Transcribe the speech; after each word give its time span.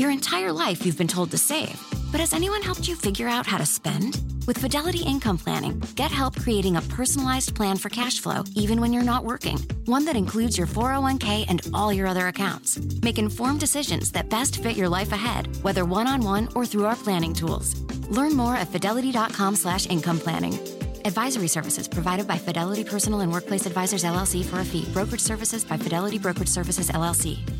Your 0.00 0.10
entire 0.10 0.50
life 0.50 0.86
you've 0.86 0.96
been 0.96 1.06
told 1.06 1.30
to 1.30 1.36
save, 1.36 1.78
but 2.10 2.20
has 2.20 2.32
anyone 2.32 2.62
helped 2.62 2.88
you 2.88 2.96
figure 2.96 3.28
out 3.28 3.46
how 3.46 3.58
to 3.58 3.66
spend? 3.66 4.18
With 4.46 4.56
Fidelity 4.56 5.02
Income 5.04 5.36
Planning, 5.36 5.78
get 5.94 6.10
help 6.10 6.40
creating 6.40 6.76
a 6.76 6.80
personalized 6.96 7.54
plan 7.54 7.76
for 7.76 7.90
cash 7.90 8.18
flow 8.18 8.42
even 8.56 8.80
when 8.80 8.94
you're 8.94 9.12
not 9.12 9.24
working. 9.24 9.58
One 9.84 10.06
that 10.06 10.16
includes 10.16 10.56
your 10.56 10.66
401k 10.66 11.44
and 11.50 11.60
all 11.74 11.92
your 11.92 12.06
other 12.06 12.28
accounts. 12.28 12.80
Make 13.02 13.18
informed 13.18 13.60
decisions 13.60 14.10
that 14.12 14.30
best 14.30 14.62
fit 14.62 14.74
your 14.74 14.88
life 14.88 15.12
ahead, 15.12 15.54
whether 15.62 15.84
one-on-one 15.84 16.48
or 16.56 16.64
through 16.64 16.86
our 16.86 16.96
planning 16.96 17.34
tools. 17.34 17.78
Learn 18.08 18.34
more 18.34 18.56
at 18.56 18.68
fidelity.com 18.68 19.54
slash 19.54 19.86
income 19.86 20.18
planning. 20.18 20.54
Advisory 21.04 21.48
services 21.48 21.86
provided 21.86 22.26
by 22.26 22.38
Fidelity 22.38 22.84
Personal 22.84 23.20
and 23.20 23.30
Workplace 23.30 23.66
Advisors 23.66 24.04
LLC 24.04 24.46
for 24.46 24.60
a 24.60 24.64
fee. 24.64 24.88
Brokerage 24.94 25.20
services 25.20 25.62
by 25.62 25.76
Fidelity 25.76 26.18
Brokerage 26.18 26.48
Services 26.48 26.88
LLC. 26.88 27.59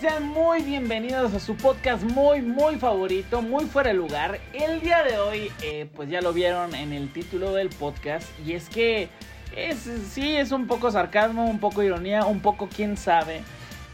Sean 0.00 0.26
muy 0.28 0.62
bienvenidos 0.62 1.32
a 1.34 1.38
su 1.38 1.56
podcast 1.56 2.02
muy, 2.02 2.42
muy 2.42 2.76
favorito, 2.76 3.42
muy 3.42 3.64
fuera 3.66 3.90
de 3.90 3.94
lugar. 3.94 4.40
El 4.52 4.80
día 4.80 5.04
de 5.04 5.18
hoy, 5.18 5.52
eh, 5.62 5.88
pues 5.94 6.10
ya 6.10 6.20
lo 6.20 6.32
vieron 6.32 6.74
en 6.74 6.92
el 6.92 7.12
título 7.12 7.54
del 7.54 7.68
podcast, 7.68 8.28
y 8.44 8.54
es 8.54 8.68
que 8.68 9.08
es, 9.56 9.78
sí, 10.10 10.36
es 10.36 10.50
un 10.50 10.66
poco 10.66 10.90
sarcasmo, 10.90 11.48
un 11.48 11.60
poco 11.60 11.84
ironía, 11.84 12.24
un 12.26 12.40
poco 12.40 12.68
quién 12.68 12.96
sabe. 12.96 13.42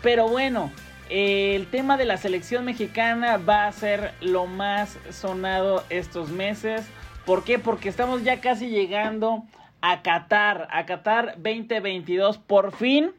Pero 0.02 0.26
bueno, 0.26 0.72
eh, 1.10 1.54
el 1.54 1.66
tema 1.68 1.98
de 1.98 2.06
la 2.06 2.16
selección 2.16 2.64
mexicana 2.64 3.36
va 3.36 3.66
a 3.66 3.72
ser 3.72 4.14
lo 4.22 4.46
más 4.46 4.98
sonado 5.10 5.84
estos 5.90 6.30
meses. 6.30 6.86
¿Por 7.26 7.44
qué? 7.44 7.58
Porque 7.58 7.90
estamos 7.90 8.24
ya 8.24 8.40
casi 8.40 8.68
llegando 8.68 9.44
a 9.82 10.00
Qatar, 10.00 10.66
a 10.70 10.86
Qatar 10.86 11.34
2022. 11.36 12.38
Por 12.38 12.72
fin 12.72 13.12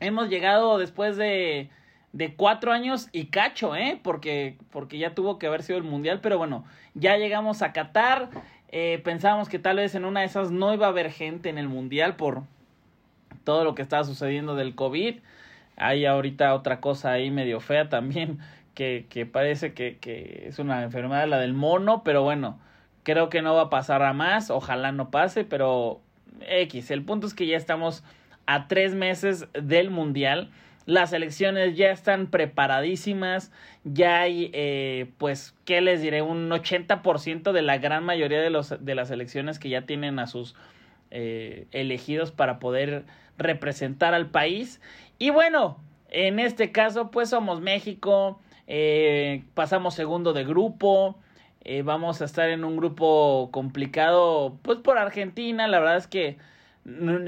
hemos 0.00 0.28
llegado 0.28 0.78
después 0.78 1.16
de, 1.16 1.70
de 2.12 2.34
cuatro 2.34 2.72
años 2.72 3.08
y 3.12 3.26
cacho, 3.26 3.76
¿eh? 3.76 4.00
Porque, 4.02 4.56
porque 4.70 4.98
ya 4.98 5.14
tuvo 5.14 5.38
que 5.38 5.46
haber 5.46 5.62
sido 5.62 5.78
el 5.78 5.84
mundial, 5.84 6.20
pero 6.22 6.38
bueno, 6.38 6.64
ya 6.94 7.16
llegamos 7.16 7.62
a 7.62 7.72
Qatar. 7.72 8.30
Eh, 8.70 9.00
pensábamos 9.04 9.48
que 9.48 9.58
tal 9.58 9.76
vez 9.76 9.94
en 9.94 10.04
una 10.04 10.20
de 10.20 10.26
esas 10.26 10.50
no 10.50 10.74
iba 10.74 10.86
a 10.86 10.90
haber 10.90 11.10
gente 11.10 11.48
en 11.48 11.58
el 11.58 11.68
mundial 11.68 12.16
por 12.16 12.42
todo 13.44 13.64
lo 13.64 13.74
que 13.74 13.82
estaba 13.82 14.04
sucediendo 14.04 14.54
del 14.54 14.74
COVID. 14.74 15.16
Hay 15.76 16.06
ahorita 16.06 16.54
otra 16.54 16.80
cosa 16.80 17.12
ahí 17.12 17.30
medio 17.30 17.60
fea 17.60 17.88
también, 17.88 18.38
que, 18.74 19.06
que 19.08 19.26
parece 19.26 19.74
que, 19.74 19.98
que 19.98 20.44
es 20.46 20.58
una 20.58 20.82
enfermedad, 20.82 21.28
la 21.28 21.38
del 21.38 21.54
mono, 21.54 22.02
pero 22.04 22.22
bueno, 22.22 22.58
creo 23.04 23.28
que 23.28 23.42
no 23.42 23.54
va 23.54 23.62
a 23.62 23.70
pasar 23.70 24.02
a 24.02 24.12
más, 24.12 24.50
ojalá 24.50 24.92
no 24.92 25.10
pase, 25.10 25.44
pero 25.44 26.00
X, 26.46 26.90
el 26.90 27.04
punto 27.04 27.26
es 27.26 27.34
que 27.34 27.46
ya 27.46 27.56
estamos 27.56 28.04
a 28.46 28.66
tres 28.68 28.94
meses 28.94 29.46
del 29.52 29.90
Mundial. 29.90 30.50
Las 30.88 31.12
elecciones 31.12 31.76
ya 31.76 31.90
están 31.90 32.28
preparadísimas, 32.28 33.52
ya 33.84 34.22
hay, 34.22 34.50
eh, 34.54 35.10
pues, 35.18 35.54
¿qué 35.66 35.82
les 35.82 36.00
diré? 36.00 36.22
Un 36.22 36.48
80% 36.48 37.52
de 37.52 37.60
la 37.60 37.76
gran 37.76 38.04
mayoría 38.04 38.40
de, 38.40 38.48
los, 38.48 38.74
de 38.82 38.94
las 38.94 39.10
elecciones 39.10 39.58
que 39.58 39.68
ya 39.68 39.82
tienen 39.82 40.18
a 40.18 40.26
sus 40.26 40.54
eh, 41.10 41.66
elegidos 41.72 42.32
para 42.32 42.58
poder 42.58 43.04
representar 43.36 44.14
al 44.14 44.30
país. 44.30 44.80
Y 45.18 45.28
bueno, 45.28 45.76
en 46.08 46.38
este 46.38 46.72
caso, 46.72 47.10
pues 47.10 47.28
somos 47.28 47.60
México, 47.60 48.40
eh, 48.66 49.44
pasamos 49.52 49.92
segundo 49.92 50.32
de 50.32 50.44
grupo, 50.44 51.18
eh, 51.64 51.82
vamos 51.82 52.22
a 52.22 52.24
estar 52.24 52.48
en 52.48 52.64
un 52.64 52.78
grupo 52.78 53.50
complicado, 53.52 54.56
pues 54.62 54.78
por 54.78 54.96
Argentina, 54.96 55.68
la 55.68 55.80
verdad 55.80 55.98
es 55.98 56.06
que 56.06 56.38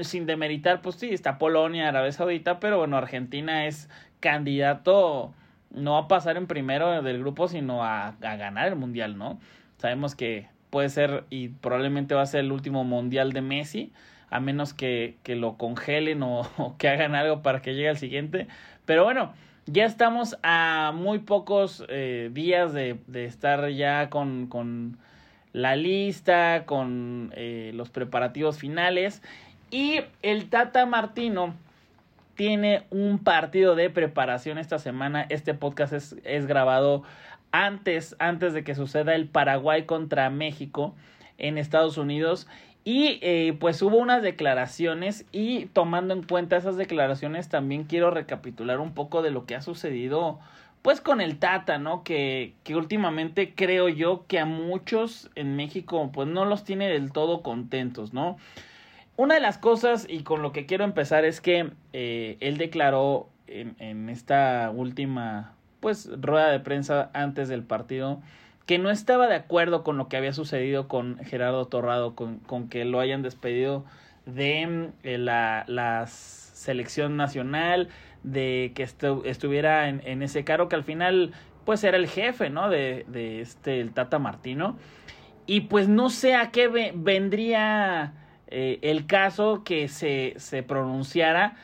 sin 0.01 0.25
demeritar, 0.25 0.81
pues 0.81 0.95
sí, 0.95 1.09
está 1.09 1.37
Polonia, 1.37 1.89
Arabia 1.89 2.11
Saudita, 2.11 2.59
pero 2.59 2.77
bueno, 2.79 2.97
Argentina 2.97 3.65
es 3.65 3.89
candidato 4.19 5.33
no 5.73 5.97
a 5.97 6.07
pasar 6.07 6.37
en 6.37 6.47
primero 6.47 7.01
del 7.01 7.19
grupo, 7.19 7.47
sino 7.47 7.83
a, 7.83 8.07
a, 8.07 8.35
ganar 8.35 8.67
el 8.67 8.75
mundial, 8.75 9.17
¿no? 9.17 9.39
Sabemos 9.77 10.15
que 10.15 10.47
puede 10.69 10.89
ser 10.89 11.25
y 11.29 11.49
probablemente 11.49 12.15
va 12.15 12.23
a 12.23 12.25
ser 12.25 12.41
el 12.41 12.51
último 12.51 12.83
mundial 12.83 13.33
de 13.33 13.41
Messi, 13.41 13.93
a 14.29 14.39
menos 14.39 14.73
que, 14.73 15.17
que 15.23 15.35
lo 15.35 15.57
congelen 15.57 16.23
o, 16.23 16.41
o, 16.57 16.77
que 16.77 16.89
hagan 16.89 17.15
algo 17.15 17.41
para 17.41 17.61
que 17.61 17.73
llegue 17.73 17.89
al 17.89 17.97
siguiente. 17.97 18.47
Pero 18.85 19.03
bueno, 19.03 19.33
ya 19.65 19.85
estamos 19.85 20.37
a 20.43 20.91
muy 20.95 21.19
pocos 21.19 21.85
eh, 21.87 22.29
días 22.33 22.73
de, 22.73 22.99
de, 23.07 23.25
estar 23.25 23.69
ya 23.69 24.09
con, 24.09 24.47
con 24.47 24.97
la 25.53 25.75
lista, 25.75 26.65
con 26.65 27.31
eh, 27.35 27.71
los 27.73 27.89
preparativos 27.89 28.57
finales. 28.57 29.21
Y 29.69 30.01
el 30.21 30.49
Tata 30.49 30.85
Martino 30.85 31.55
tiene 32.35 32.83
un 32.89 33.19
partido 33.19 33.75
de 33.75 33.89
preparación 33.89 34.57
esta 34.57 34.79
semana. 34.79 35.25
Este 35.29 35.53
podcast 35.53 35.93
es, 35.93 36.15
es 36.23 36.45
grabado 36.47 37.03
antes, 37.51 38.15
antes 38.19 38.53
de 38.53 38.63
que 38.63 38.75
suceda 38.75 39.15
el 39.15 39.27
Paraguay 39.27 39.83
contra 39.83 40.29
México 40.29 40.95
en 41.37 41.57
Estados 41.57 41.97
Unidos. 41.97 42.47
Y 42.83 43.19
eh, 43.21 43.55
pues 43.59 43.81
hubo 43.83 43.97
unas 43.97 44.23
declaraciones 44.23 45.25
y 45.31 45.65
tomando 45.67 46.15
en 46.15 46.23
cuenta 46.23 46.57
esas 46.57 46.77
declaraciones 46.77 47.47
también 47.47 47.83
quiero 47.83 48.09
recapitular 48.09 48.79
un 48.79 48.93
poco 48.93 49.21
de 49.21 49.29
lo 49.29 49.45
que 49.45 49.55
ha 49.55 49.61
sucedido 49.61 50.39
pues 50.81 51.01
con 51.01 51.21
el 51.21 51.37
Tata, 51.37 51.77
¿no? 51.77 52.03
Que, 52.03 52.53
que 52.63 52.75
últimamente 52.75 53.53
creo 53.55 53.89
yo 53.89 54.25
que 54.27 54.39
a 54.39 54.45
muchos 54.45 55.29
en 55.35 55.55
México 55.55 56.09
pues 56.13 56.27
no 56.27 56.45
los 56.45 56.63
tiene 56.63 56.87
del 56.89 57.11
todo 57.11 57.41
contentos, 57.41 58.13
¿no? 58.13 58.37
Una 59.17 59.35
de 59.35 59.41
las 59.41 59.57
cosas 59.57 60.05
y 60.09 60.23
con 60.23 60.41
lo 60.41 60.51
que 60.51 60.65
quiero 60.65 60.83
empezar 60.83 61.25
es 61.25 61.41
que 61.41 61.71
eh, 61.93 62.37
él 62.39 62.57
declaró 62.57 63.29
en, 63.47 63.75
en 63.79 64.09
esta 64.09 64.71
última 64.73 65.53
pues 65.79 66.09
rueda 66.19 66.51
de 66.51 66.59
prensa 66.59 67.09
antes 67.13 67.49
del 67.49 67.63
partido 67.63 68.21
que 68.65 68.77
no 68.77 68.89
estaba 68.89 69.27
de 69.27 69.35
acuerdo 69.35 69.83
con 69.83 69.97
lo 69.97 70.07
que 70.07 70.17
había 70.17 70.33
sucedido 70.33 70.87
con 70.87 71.17
Gerardo 71.17 71.65
Torrado, 71.67 72.15
con, 72.15 72.37
con 72.39 72.69
que 72.69 72.85
lo 72.85 72.99
hayan 72.99 73.21
despedido 73.21 73.83
de 74.25 74.91
eh, 75.03 75.17
la, 75.17 75.65
la, 75.67 76.07
selección 76.07 77.17
nacional, 77.17 77.89
de 78.23 78.71
que 78.75 78.83
estu 78.83 79.23
estuviera 79.25 79.89
en, 79.89 80.21
ese 80.21 80.43
cargo, 80.43 80.69
que 80.69 80.75
al 80.75 80.83
final 80.83 81.33
pues 81.65 81.83
era 81.83 81.97
el 81.97 82.07
jefe, 82.07 82.49
¿no? 82.49 82.69
De, 82.69 83.05
este, 83.41 83.81
el 83.81 83.93
Tata 83.93 84.19
Martino. 84.19 84.77
Y 85.45 85.61
pues 85.61 85.87
no 85.87 86.09
sé 86.09 86.35
a 86.35 86.51
qué 86.51 86.67
ve 86.67 86.91
vendría 86.95 88.13
eh, 88.47 88.79
el 88.81 89.05
caso 89.05 89.63
que 89.63 89.87
se, 89.87 90.33
se 90.37 90.63
pronunciara 90.63 91.55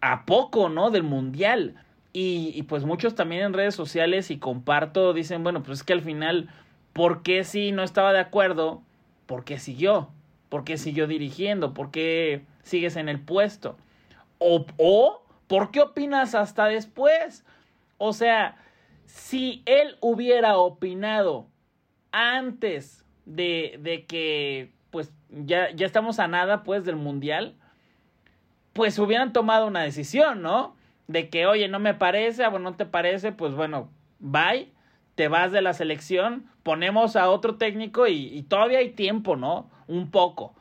a 0.00 0.26
poco, 0.26 0.68
¿no? 0.68 0.90
Del 0.90 1.04
Mundial. 1.04 1.76
Y, 2.14 2.64
pues 2.64 2.84
muchos 2.84 3.14
también 3.14 3.42
en 3.42 3.54
redes 3.54 3.74
sociales 3.74 4.30
y 4.30 4.38
comparto 4.38 5.14
dicen, 5.14 5.42
bueno, 5.42 5.62
pues 5.62 5.78
es 5.78 5.84
que 5.84 5.94
al 5.94 6.02
final, 6.02 6.50
¿por 6.92 7.22
qué 7.22 7.42
si 7.42 7.72
no 7.72 7.82
estaba 7.82 8.12
de 8.12 8.20
acuerdo? 8.20 8.82
¿Por 9.24 9.44
qué 9.44 9.58
siguió? 9.58 10.10
¿Por 10.50 10.64
qué 10.64 10.76
siguió 10.76 11.06
dirigiendo? 11.06 11.72
¿Por 11.72 11.90
qué 11.90 12.42
sigues 12.62 12.96
en 12.96 13.08
el 13.08 13.18
puesto? 13.18 13.78
O 14.38 15.21
¿por 15.52 15.70
qué 15.70 15.82
opinas 15.82 16.34
hasta 16.34 16.64
después? 16.64 17.44
O 17.98 18.14
sea, 18.14 18.56
si 19.04 19.62
él 19.66 19.98
hubiera 20.00 20.56
opinado 20.56 21.46
antes 22.10 23.04
de, 23.26 23.78
de 23.80 24.06
que 24.06 24.72
pues 24.88 25.12
ya, 25.28 25.70
ya 25.72 25.84
estamos 25.84 26.20
a 26.20 26.26
nada 26.26 26.62
pues 26.62 26.86
del 26.86 26.96
mundial, 26.96 27.54
pues 28.72 28.98
hubieran 28.98 29.34
tomado 29.34 29.66
una 29.66 29.82
decisión, 29.82 30.40
¿no? 30.40 30.74
de 31.06 31.28
que, 31.28 31.44
oye, 31.44 31.68
no 31.68 31.80
me 31.80 31.92
parece, 31.92 32.46
o 32.46 32.58
no 32.58 32.74
te 32.76 32.86
parece, 32.86 33.32
pues 33.32 33.52
bueno, 33.52 33.90
bye, 34.20 34.72
te 35.16 35.28
vas 35.28 35.52
de 35.52 35.60
la 35.60 35.74
selección, 35.74 36.46
ponemos 36.62 37.14
a 37.14 37.28
otro 37.28 37.56
técnico 37.56 38.06
y, 38.06 38.28
y, 38.34 38.42
todavía 38.44 38.78
hay 38.78 38.92
tiempo, 38.92 39.36
¿no? 39.36 39.68
Un 39.86 40.10
poco. 40.10 40.54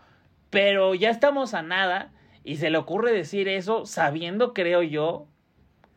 Pero 0.50 0.96
ya 0.96 1.12
estamos 1.12 1.54
a 1.54 1.62
nada 1.62 2.12
y 2.44 2.58
se 2.58 2.70
le 2.70 2.78
ocurre 2.78 3.12
decir 3.12 3.48
eso 3.48 3.86
sabiendo, 3.86 4.54
creo 4.54 4.82
yo, 4.82 5.28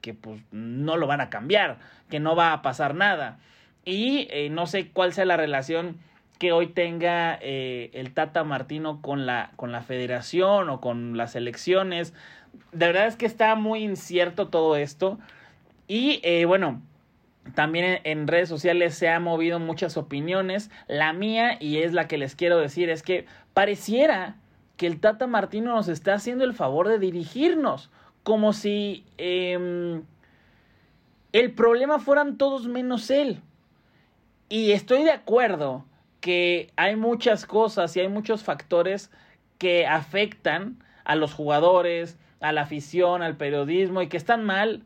que 0.00 0.14
pues 0.14 0.42
no 0.50 0.96
lo 0.96 1.06
van 1.06 1.20
a 1.20 1.30
cambiar, 1.30 1.78
que 2.10 2.20
no 2.20 2.36
va 2.36 2.52
a 2.52 2.62
pasar 2.62 2.94
nada. 2.94 3.38
Y 3.84 4.28
eh, 4.30 4.50
no 4.50 4.66
sé 4.66 4.90
cuál 4.90 5.12
sea 5.12 5.24
la 5.24 5.36
relación 5.36 5.98
que 6.38 6.52
hoy 6.52 6.66
tenga 6.66 7.38
eh, 7.40 7.90
el 7.94 8.12
Tata 8.12 8.44
Martino 8.44 9.00
con 9.00 9.24
la, 9.24 9.52
con 9.56 9.72
la 9.72 9.82
federación 9.82 10.68
o 10.68 10.80
con 10.80 11.16
las 11.16 11.36
elecciones. 11.36 12.12
De 12.72 12.86
verdad 12.86 13.06
es 13.06 13.16
que 13.16 13.26
está 13.26 13.54
muy 13.54 13.82
incierto 13.82 14.48
todo 14.48 14.76
esto. 14.76 15.18
Y 15.86 16.20
eh, 16.22 16.44
bueno, 16.44 16.82
también 17.54 18.00
en 18.04 18.26
redes 18.26 18.48
sociales 18.48 18.94
se 18.94 19.08
han 19.08 19.22
movido 19.22 19.58
muchas 19.58 19.96
opiniones. 19.96 20.70
La 20.86 21.12
mía, 21.12 21.56
y 21.60 21.78
es 21.78 21.92
la 21.92 22.08
que 22.08 22.18
les 22.18 22.34
quiero 22.34 22.58
decir, 22.58 22.90
es 22.90 23.02
que 23.02 23.26
pareciera 23.52 24.36
que 24.76 24.86
el 24.86 25.00
Tata 25.00 25.26
Martino 25.26 25.74
nos 25.74 25.88
está 25.88 26.14
haciendo 26.14 26.44
el 26.44 26.54
favor 26.54 26.88
de 26.88 26.98
dirigirnos. 26.98 27.90
Como 28.22 28.52
si 28.52 29.04
em, 29.18 30.02
el 31.32 31.52
problema 31.52 31.98
fueran 31.98 32.38
todos 32.38 32.66
menos 32.66 33.10
él. 33.10 33.40
Y 34.48 34.72
estoy 34.72 35.04
de 35.04 35.12
acuerdo 35.12 35.84
que 36.20 36.72
hay 36.76 36.96
muchas 36.96 37.46
cosas 37.46 37.96
y 37.96 38.00
hay 38.00 38.08
muchos 38.08 38.42
factores 38.42 39.10
que 39.58 39.86
afectan 39.86 40.82
a 41.04 41.16
los 41.16 41.34
jugadores, 41.34 42.18
a 42.40 42.52
la 42.52 42.62
afición, 42.62 43.22
al 43.22 43.36
periodismo 43.36 44.02
y 44.02 44.08
que 44.08 44.16
están 44.16 44.44
mal 44.44 44.84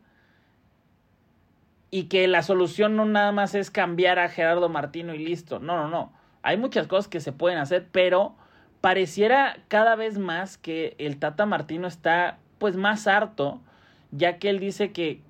y 1.91 2.03
que 2.03 2.27
la 2.27 2.43
solución 2.43 2.95
no 2.95 3.05
nada 3.05 3.31
más 3.31 3.55
es 3.55 3.71
cambiar 3.71 4.19
a 4.19 4.29
Gerardo 4.29 4.69
Martino 4.69 5.13
y 5.13 5.19
listo. 5.19 5.59
No, 5.59 5.75
no, 5.77 5.87
no. 5.87 6.13
Hay 6.41 6.57
muchas 6.57 6.87
cosas 6.87 7.07
que 7.07 7.19
se 7.19 7.31
pueden 7.31 7.57
hacer, 7.57 7.87
pero 7.91 8.35
pareciera 8.81 9.57
cada 9.67 9.95
vez 9.95 10.17
más 10.17 10.57
que 10.57 10.95
el 10.97 11.17
Tata 11.17 11.45
Martino 11.45 11.87
está 11.87 12.39
pues 12.57 12.75
más 12.75 13.07
harto, 13.07 13.61
ya 14.11 14.37
que 14.37 14.49
él 14.49 14.59
dice 14.59 14.91
que, 14.91 15.21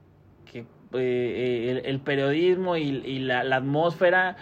que 0.51 0.65
eh, 0.93 1.81
el, 1.85 1.99
periodismo 1.99 2.75
y, 2.77 3.19
la, 3.19 3.41
atmósfera 3.55 4.35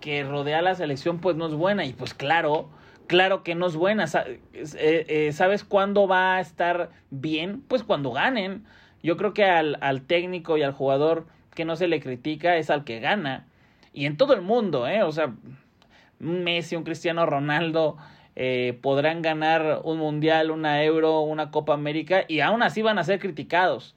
que 0.00 0.22
rodea 0.22 0.62
la 0.62 0.74
selección 0.74 1.18
pues 1.18 1.36
no 1.36 1.46
es 1.46 1.54
buena 1.54 1.84
y 1.84 1.92
pues 1.92 2.14
claro, 2.14 2.68
claro 3.06 3.42
que 3.42 3.54
no 3.54 3.66
es 3.66 3.76
buena. 3.76 4.06
Eh, 4.14 4.40
eh, 4.54 5.32
¿Sabes 5.32 5.64
cuándo 5.64 6.06
va 6.06 6.36
a 6.36 6.40
estar 6.40 6.90
bien? 7.10 7.62
Pues 7.66 7.82
cuando 7.82 8.12
ganen. 8.12 8.64
Yo 9.02 9.16
creo 9.16 9.32
que 9.32 9.44
al, 9.44 9.78
al, 9.80 10.02
técnico 10.02 10.56
y 10.56 10.62
al 10.62 10.72
jugador 10.72 11.26
que 11.54 11.64
no 11.64 11.76
se 11.76 11.86
le 11.86 12.00
critica 12.00 12.56
es 12.56 12.68
al 12.68 12.84
que 12.84 12.98
gana. 12.98 13.46
Y 13.92 14.06
en 14.06 14.16
todo 14.16 14.34
el 14.34 14.42
mundo, 14.42 14.88
¿eh? 14.88 15.04
O 15.04 15.12
sea, 15.12 15.32
un 16.20 16.44
Messi, 16.44 16.76
un 16.76 16.82
Cristiano 16.82 17.24
Ronaldo 17.26 17.96
eh, 18.38 18.78
podrán 18.80 19.20
ganar 19.20 19.82
un 19.84 19.98
Mundial, 19.98 20.50
una 20.50 20.84
Euro, 20.84 21.20
una 21.22 21.50
Copa 21.50 21.74
América 21.74 22.24
y 22.28 22.40
aún 22.40 22.62
así 22.62 22.82
van 22.82 22.98
a 22.98 23.04
ser 23.04 23.18
criticados. 23.18 23.94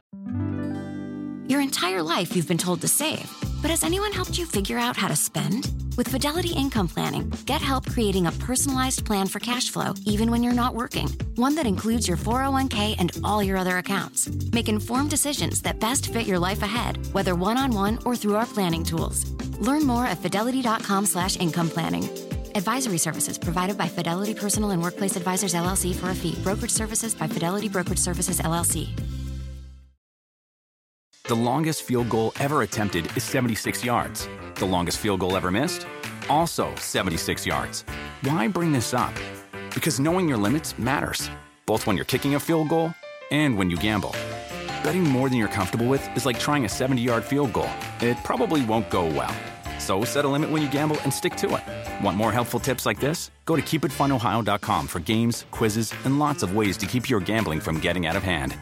Your 1.47 1.61
entire 1.61 2.01
life 2.01 2.35
you've 2.35 2.47
been 2.47 2.57
told 2.57 2.81
to 2.81 2.88
save. 2.88 3.29
But 3.61 3.69
has 3.69 3.83
anyone 3.83 4.11
helped 4.11 4.39
you 4.39 4.45
figure 4.45 4.79
out 4.79 4.97
how 4.97 5.07
to 5.07 5.15
spend? 5.15 5.69
With 5.95 6.07
Fidelity 6.07 6.49
Income 6.49 6.88
Planning, 6.88 7.31
get 7.45 7.61
help 7.61 7.88
creating 7.88 8.25
a 8.25 8.31
personalized 8.31 9.05
plan 9.05 9.27
for 9.27 9.39
cash 9.39 9.69
flow, 9.69 9.93
even 10.05 10.31
when 10.31 10.41
you're 10.41 10.53
not 10.53 10.73
working. 10.73 11.09
One 11.35 11.53
that 11.55 11.67
includes 11.67 12.07
your 12.07 12.17
401k 12.17 12.95
and 12.97 13.11
all 13.23 13.43
your 13.43 13.57
other 13.57 13.77
accounts. 13.77 14.29
Make 14.51 14.69
informed 14.69 15.11
decisions 15.11 15.61
that 15.61 15.79
best 15.79 16.11
fit 16.11 16.25
your 16.25 16.39
life 16.39 16.63
ahead, 16.63 17.05
whether 17.13 17.35
one-on-one 17.35 17.99
or 18.05 18.15
through 18.15 18.35
our 18.35 18.47
planning 18.47 18.83
tools. 18.83 19.29
Learn 19.59 19.85
more 19.85 20.07
at 20.07 20.17
fidelity.com 20.19 21.05
slash 21.05 21.38
income 21.38 21.69
planning. 21.69 22.09
Advisory 22.56 22.98
services 22.98 23.38
provided 23.38 23.77
by 23.77 23.88
Fidelity 23.88 24.33
Personal 24.33 24.71
and 24.71 24.81
Workplace 24.81 25.15
Advisors 25.15 25.53
LLC 25.53 25.95
for 25.95 26.09
a 26.09 26.15
fee. 26.15 26.38
Brokerage 26.44 26.71
services 26.71 27.15
by 27.15 27.27
Fidelity 27.27 27.69
Brokerage 27.69 28.00
Services 28.00 28.39
LLC. 28.39 28.89
The 31.25 31.36
longest 31.36 31.83
field 31.83 32.09
goal 32.09 32.33
ever 32.39 32.63
attempted 32.63 33.06
is 33.15 33.24
76 33.24 33.86
yards. 33.86 34.27
The 34.56 34.65
longest 34.65 34.98
field 34.98 35.21
goal 35.21 35.38
ever 35.38 35.50
missed? 35.50 35.88
Also 36.30 36.74
76 36.75 37.45
yards. 37.45 37.86
Why 38.24 38.48
bring 38.48 38.71
this 38.71 38.94
up? 38.94 39.13
Because 39.74 40.00
knowing 40.00 40.27
your 40.27 40.38
limits 40.38 40.77
matters, 40.77 41.30
both 41.65 41.88
when 41.88 41.95
you're 41.95 42.06
kicking 42.06 42.36
a 42.36 42.39
field 42.39 42.69
goal 42.69 42.94
and 43.31 43.57
when 43.57 43.69
you 43.69 43.77
gamble. 43.77 44.13
Betting 44.83 45.03
more 45.03 45.30
than 45.30 45.38
you're 45.38 45.48
comfortable 45.48 45.88
with 45.88 46.03
is 46.18 46.25
like 46.25 46.38
trying 46.38 46.65
a 46.65 46.69
70 46.69 47.01
yard 47.01 47.24
field 47.24 47.53
goal. 47.53 47.69
It 48.01 48.18
probably 48.24 48.65
won't 48.65 48.89
go 48.89 49.06
well. 49.06 49.33
So 49.81 50.06
set 50.06 50.25
a 50.25 50.28
limit 50.28 50.51
when 50.51 50.62
you 50.62 50.69
gamble 50.69 50.98
and 51.04 51.12
stick 51.12 51.36
to 51.38 51.48
it. 51.57 51.63
Want 52.06 52.16
more 52.16 52.31
helpful 52.31 52.60
tips 52.60 52.86
like 52.86 53.00
this? 53.00 53.31
Go 53.45 53.56
to 53.56 53.62
keepitfunohio.com 53.62 54.88
for 54.88 55.00
games, 55.00 55.45
quizzes, 55.51 55.94
and 56.06 56.19
lots 56.19 56.44
of 56.44 56.56
ways 56.56 56.78
to 56.78 56.86
keep 56.86 57.10
your 57.10 57.19
gambling 57.19 57.60
from 57.60 57.80
getting 57.80 58.06
out 58.06 58.16
of 58.16 58.24
hand. 58.24 58.56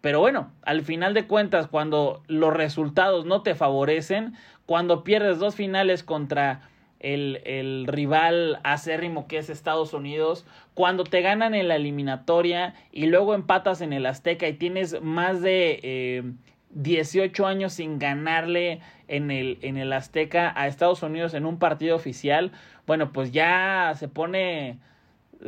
Pero 0.00 0.20
bueno, 0.20 0.52
al 0.62 0.82
final 0.82 1.12
de 1.12 1.26
cuentas, 1.26 1.66
cuando 1.66 2.22
los 2.28 2.52
resultados 2.54 3.24
no 3.24 3.42
te 3.42 3.54
favorecen, 3.56 4.34
cuando 4.64 5.02
pierdes 5.02 5.40
dos 5.40 5.56
finales 5.56 6.04
contra 6.04 6.68
el, 7.00 7.40
el, 7.44 7.86
rival 7.88 8.60
acérrimo 8.62 9.26
que 9.26 9.38
es 9.38 9.50
Estados 9.50 9.92
Unidos, 9.94 10.44
cuando 10.74 11.02
te 11.02 11.20
ganan 11.20 11.54
en 11.54 11.66
la 11.66 11.76
eliminatoria 11.76 12.74
y 12.92 13.06
luego 13.06 13.34
empatas 13.34 13.80
en 13.80 13.92
el 13.92 14.06
Azteca 14.06 14.46
y 14.46 14.52
tienes 14.52 15.02
más 15.02 15.40
de 15.40 15.80
eh, 15.82 16.22
18 16.70 17.46
años 17.46 17.72
sin 17.72 17.98
ganarle 17.98 18.80
en 19.06 19.30
el, 19.30 19.58
en 19.62 19.76
el 19.76 19.92
Azteca 19.92 20.52
a 20.56 20.66
Estados 20.66 21.02
Unidos 21.02 21.34
en 21.34 21.46
un 21.46 21.58
partido 21.58 21.96
oficial, 21.96 22.52
bueno, 22.86 23.12
pues 23.12 23.32
ya 23.32 23.94
se 23.96 24.08
pone 24.08 24.78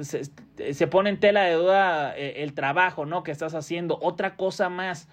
se, 0.03 0.87
pone 0.87 1.11
en 1.11 1.21
tela 1.21 1.43
de 1.43 1.55
duda 1.55 2.17
eh, 2.17 2.43
el 2.43 2.55
trabajo, 2.55 3.07
¿no? 3.07 3.23
Que 3.23 3.33
estás 3.33 3.55
haciendo. 3.55 3.99
Otra 4.01 4.37
cosa 4.37 4.69
más, 4.69 5.09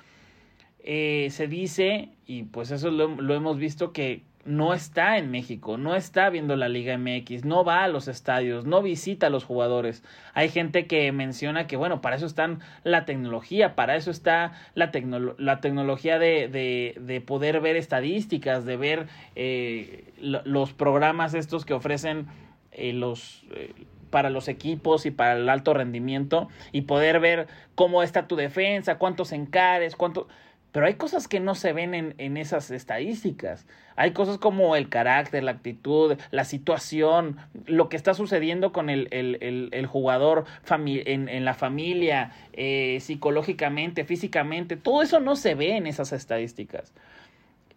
eh, 0.80 1.30
se 1.32 1.48
dice, 1.48 2.10
y 2.26 2.44
pues 2.44 2.72
eso 2.72 2.92
lo, 2.92 3.34
hemos 3.34 3.58
visto, 3.58 3.92
que 3.92 4.24
no 4.48 4.74
está 4.74 5.18
en 5.18 5.30
México, 5.30 5.78
no 5.78 5.96
está 5.96 6.30
viendo 6.30 6.56
la 6.56 6.70
Liga 6.70 6.98
MX, 6.98 7.46
no 7.46 7.64
va 7.64 7.84
a 7.84 7.88
los 7.88 8.08
estadios, 8.08 8.66
no 8.66 8.82
visita 8.82 9.28
a 9.28 9.30
los 9.30 9.44
jugadores. 9.44 10.04
Hay 10.34 10.50
gente 10.50 10.88
que 10.88 11.12
menciona 11.12 11.68
que, 11.68 11.76
bueno, 11.76 12.02
para 12.02 12.16
eso 12.16 12.26
están 12.26 12.62
la 12.84 13.06
tecnología, 13.06 13.76
para 13.76 13.96
eso 13.96 14.10
está 14.10 14.54
la, 14.74 14.92
la 15.38 15.60
tecnología 15.60 16.18
de, 16.18 16.48
de, 16.48 16.96
de, 17.00 17.22
poder 17.22 17.60
ver 17.60 17.76
estadísticas, 17.76 18.66
de 18.66 18.78
ver 18.78 19.08
eh, 19.36 20.06
los 20.22 20.74
programas 20.74 21.34
estos 21.34 21.66
que 21.66 21.74
ofrecen 21.74 22.28
los 22.72 23.44
para 24.10 24.30
los 24.30 24.48
equipos 24.48 25.06
y 25.06 25.12
para 25.12 25.34
el 25.34 25.50
alto 25.50 25.74
rendimiento 25.74 26.48
y 26.72 26.82
poder 26.82 27.20
ver 27.20 27.48
cómo 27.76 28.04
está 28.04 28.28
tu 28.28 28.36
defensa, 28.36 28.98
cuántos 28.98 29.32
encares, 29.32 29.96
cuánto... 29.96 30.28
Pero 30.78 30.86
hay 30.86 30.94
cosas 30.94 31.28
que 31.28 31.40
no 31.40 31.56
se 31.56 31.74
ven 31.74 31.96
en, 31.96 32.14
en, 32.20 32.38
esas 32.38 32.70
estadísticas. 32.70 33.66
Hay 33.96 34.12
cosas 34.12 34.38
como 34.38 34.76
el 34.76 34.90
carácter, 34.90 35.44
la 35.44 35.50
actitud, 35.50 36.20
la 36.30 36.46
situación, 36.46 37.38
lo 37.66 37.90
que 37.90 37.98
está 37.98 38.14
sucediendo 38.14 38.72
con 38.72 38.92
el, 38.92 39.08
el, 39.10 39.70
el, 39.72 39.86
jugador 39.88 40.46
en, 40.70 41.30
en, 41.30 41.46
la 41.46 41.56
familia, 41.56 42.32
eh, 42.54 43.00
psicológicamente, 43.02 44.06
físicamente. 44.06 44.78
Todo 44.78 45.02
eso 45.02 45.20
no 45.20 45.36
se 45.36 45.56
ve 45.56 45.78
en 45.78 45.88
esas 45.88 46.14
estadísticas. 46.14 46.94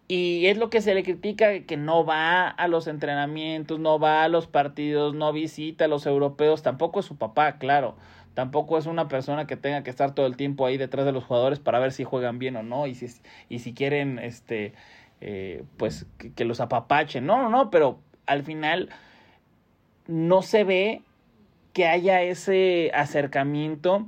Y 0.07 0.45
es 0.45 0.57
lo 0.57 0.69
que 0.69 0.81
se 0.81 0.93
le 0.93 1.01
critica, 1.01 1.61
que 1.61 1.77
no 1.77 2.05
va 2.05 2.49
a 2.49 2.67
los 2.67 2.85
entrenamientos, 2.85 3.79
no 3.79 3.97
va 3.97 4.23
a 4.23 4.27
los 4.27 4.45
partidos, 4.45 5.15
no 5.15 5.33
visita 5.33 5.85
a 5.85 5.87
los 5.87 6.05
europeos, 6.05 6.61
tampoco 6.61 6.99
es 6.99 7.07
su 7.07 7.15
papá, 7.15 7.57
claro. 7.57 7.95
Tampoco 8.33 8.77
es 8.77 8.85
una 8.85 9.07
persona 9.07 9.45
que 9.45 9.57
tenga 9.57 9.83
que 9.83 9.89
estar 9.89 10.15
todo 10.15 10.25
el 10.25 10.37
tiempo 10.37 10.65
ahí 10.65 10.77
detrás 10.77 11.05
de 11.05 11.11
los 11.11 11.23
jugadores 11.25 11.59
para 11.59 11.79
ver 11.79 11.91
si 11.91 12.03
juegan 12.03 12.39
bien 12.39 12.55
o 12.55 12.63
no 12.63 12.87
y 12.87 12.95
si, 12.95 13.07
y 13.49 13.59
si 13.59 13.73
quieren, 13.73 14.19
este, 14.19 14.73
eh, 15.19 15.63
pues, 15.77 16.05
que, 16.35 16.45
los 16.45 16.61
apapachen. 16.61 17.25
No, 17.25 17.37
no, 17.37 17.49
no, 17.49 17.69
pero 17.69 17.99
al 18.25 18.43
final 18.43 18.89
no 20.07 20.41
se 20.41 20.63
ve 20.63 21.01
que 21.73 21.87
haya 21.87 22.21
ese 22.21 22.91
acercamiento 22.93 24.07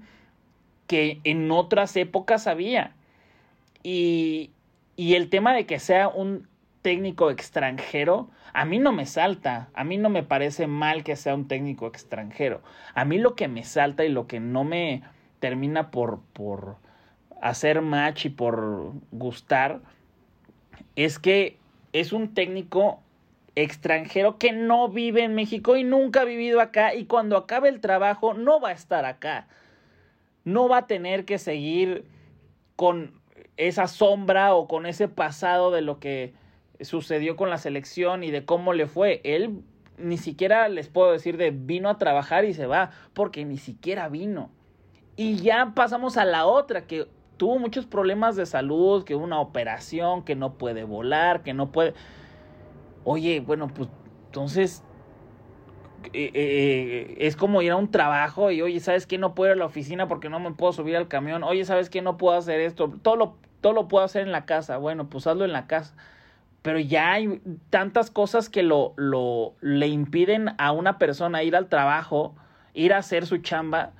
que 0.88 1.20
en 1.24 1.51
otras 1.51 1.96
épocas 1.98 2.48
había. 2.48 2.96
Y, 3.84 4.51
y 4.96 5.15
el 5.15 5.30
tema 5.30 5.53
de 5.53 5.65
que 5.65 5.80
sea 5.80 6.08
un 6.08 6.48
técnico 6.84 7.32
extranjero, 7.32 8.30
a 8.54 8.66
mí 8.66 8.78
no 8.78 8.92
me 8.92 9.08
salta, 9.08 9.70
a 9.74 9.84
mí 9.84 9.98
no 9.98 10.10
me 10.10 10.22
parece 10.22 10.68
mal 10.68 11.04
que 11.04 11.16
sea 11.16 11.34
un 11.34 11.48
técnico 11.48 11.88
extranjero. 11.88 12.62
A 12.94 13.06
mí 13.06 13.18
lo 13.18 13.34
que 13.34 13.48
me 13.48 13.63
salta 13.63 14.06
y 14.06 14.10
lo 14.10 14.28
que 14.28 14.40
no 14.40 14.63
me 14.63 15.02
termina 15.40 15.90
por, 15.90 16.22
por 16.34 16.75
hacer 17.42 17.82
match 17.82 18.25
y 18.25 18.30
por 18.30 18.94
gustar 19.12 19.82
es 20.96 21.18
que 21.18 21.58
es 21.94 22.13
un 22.13 22.36
técnico 22.36 23.00
extranjero 23.56 24.38
que 24.38 24.52
no 24.52 24.90
vive 24.90 25.24
en 25.24 25.36
México 25.36 25.78
y 25.78 25.84
nunca 25.84 26.22
ha 26.22 26.25
vivido 26.25 26.60
acá 26.60 26.96
y 26.96 27.06
cuando 27.06 27.38
acabe 27.38 27.70
el 27.70 27.80
trabajo 27.80 28.34
no 28.34 28.60
va 28.60 28.70
a 28.70 28.74
estar 28.74 29.06
acá. 29.06 29.48
No 30.44 30.68
va 30.68 30.80
a 30.80 30.88
tener 30.88 31.24
que 31.24 31.38
seguir 31.38 32.06
con 32.75 33.22
esa 33.56 33.88
sombra 33.88 34.54
o 34.54 34.68
con 34.68 34.86
ese 34.86 35.08
pasado 35.08 35.72
de 35.72 35.82
lo 35.82 36.00
que 36.00 36.34
sucedió 36.84 37.36
con 37.36 37.50
la 37.50 37.58
selección 37.58 38.24
y 38.24 38.32
de 38.32 38.46
cómo 38.46 38.74
le 38.74 38.88
fue. 38.88 39.22
Él 39.24 39.62
ni 39.98 40.18
siquiera 40.18 40.68
les 40.70 40.88
puedo 40.88 41.12
decir 41.12 41.38
de 41.38 41.52
vino 41.52 41.90
a 41.90 41.98
trabajar 41.98 42.46
y 42.46 42.54
se 42.54 42.66
va, 42.66 42.92
porque 43.13 43.46
ni 43.46 43.58
siquiera 43.58 44.10
vino. 44.10 44.50
Y 45.16 45.36
ya 45.38 45.74
pasamos 45.75 46.18
a 46.18 46.25
la 46.25 46.46
otra, 46.46 46.88
que 46.88 47.08
tuvo 47.38 47.60
muchos 47.60 47.86
problemas 47.86 48.36
de 48.36 48.46
salud, 48.46 49.04
que 49.04 49.16
una 49.16 49.40
operación, 49.40 50.24
que 50.24 50.36
no 50.36 50.54
puede 50.58 50.84
volar, 50.84 51.44
que 51.44 51.54
no 51.54 51.72
puede... 51.72 51.94
Oye, 53.04 53.42
bueno, 53.42 53.68
pues 53.68 53.90
entonces 54.28 54.84
eh, 56.13 56.32
eh, 56.34 57.16
es 57.20 57.36
como 57.36 57.62
ir 57.62 57.72
a 57.72 57.75
un 57.75 57.92
trabajo 57.92 58.52
y, 58.52 58.62
oye, 58.62 58.80
¿sabes 58.80 59.06
qué? 59.06 59.18
No 59.18 59.36
puedo 59.36 59.52
ir 59.52 59.58
a 59.58 59.60
la 59.60 59.66
oficina 59.66 60.08
porque 60.08 60.30
no 60.30 60.40
me 60.40 60.52
puedo 60.52 60.74
subir 60.74 60.96
al 60.96 61.08
camión. 61.08 61.44
Oye, 61.44 61.66
¿sabes 61.66 61.90
qué? 61.90 62.02
No 62.02 62.18
puedo 62.18 62.38
hacer 62.38 62.60
esto. 62.60 62.92
Todo 63.02 63.36
todo 63.63 63.74
lo 63.74 63.88
puedo 63.88 64.04
hacer 64.04 64.24
en 64.24 64.32
la 64.32 64.46
casa. 64.46 64.78
Bueno, 64.78 65.10
pues 65.10 65.25
hazlo 65.25 65.46
en 65.46 65.54
la 65.54 65.68
casa. 65.68 65.96
Pero 66.63 66.79
ya 66.79 67.12
hay 67.12 67.41
tantas 67.70 68.10
cosas 68.10 68.50
que 68.50 68.63
lo, 68.63 68.93
lo 68.96 69.53
le 69.62 69.88
impiden 69.89 70.55
a 70.58 70.72
una 70.72 70.98
persona 70.98 71.43
ir 71.43 71.55
al 71.55 71.67
trabajo, 71.67 72.36
ir 72.74 72.93
a 72.93 72.98
hacer 72.98 73.27
su 73.27 73.38
chamba, 73.38 73.91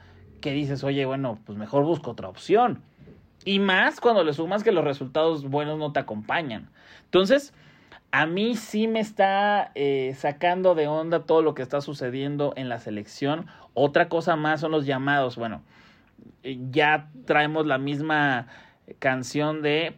que 0.42 0.52
dices, 0.52 0.84
oye, 0.84 1.06
bueno, 1.06 1.38
pues 1.46 1.58
mejor 1.58 1.84
busco 1.84 2.12
otra 2.12 2.30
opción. 2.30 2.82
Y 3.46 3.60
más 3.60 4.00
cuando 4.00 4.24
le 4.24 4.34
sumas 4.34 4.64
que 4.64 4.72
los 4.72 4.84
resultados 4.84 5.44
buenos 5.50 5.78
no 5.78 5.92
te 5.92 6.00
acompañan. 6.00 6.70
Entonces, 7.06 7.54
a 8.12 8.26
mí 8.26 8.56
sí 8.56 8.88
me 8.88 9.00
está 9.00 9.72
eh, 9.76 10.16
sacando 10.18 10.76
de 10.76 10.88
onda 10.88 11.26
todo 11.26 11.42
lo 11.42 11.56
que 11.56 11.62
está 11.62 11.82
sucediendo 11.82 12.54
en 12.56 12.70
la 12.70 12.80
selección. 12.80 13.48
Otra 13.74 14.08
cosa 14.08 14.36
más 14.36 14.62
son 14.62 14.72
los 14.72 14.86
llamados. 14.86 15.36
Bueno, 15.36 15.64
eh, 16.44 16.60
ya 16.72 17.10
traemos 17.26 17.66
la 17.66 17.78
misma 17.78 18.48
canción 19.00 19.62
de 19.62 19.98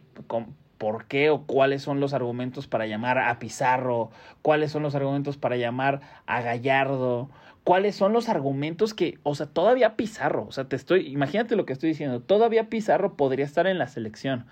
por 0.78 1.06
qué 1.06 1.30
o 1.30 1.42
cuáles 1.42 1.82
son 1.82 2.00
los 2.00 2.12
argumentos 2.12 2.66
para 2.66 2.86
llamar 2.86 3.18
a 3.18 3.38
Pizarro, 3.38 4.10
cuáles 4.42 4.70
son 4.70 4.82
los 4.82 4.94
argumentos 4.94 5.36
para 5.36 5.56
llamar 5.56 6.00
a 6.26 6.40
Gallardo, 6.42 7.30
cuáles 7.64 7.96
son 7.96 8.12
los 8.12 8.28
argumentos 8.28 8.94
que, 8.94 9.18
o 9.22 9.34
sea, 9.34 9.46
todavía 9.46 9.96
Pizarro, 9.96 10.46
o 10.46 10.52
sea, 10.52 10.64
te 10.68 10.76
estoy, 10.76 11.06
imagínate 11.08 11.56
lo 11.56 11.66
que 11.66 11.72
estoy 11.72 11.90
diciendo, 11.90 12.20
todavía 12.20 12.68
Pizarro 12.68 13.16
podría 13.16 13.44
estar 13.44 13.66
en 13.66 13.78
la 13.78 13.88
selección, 13.88 14.46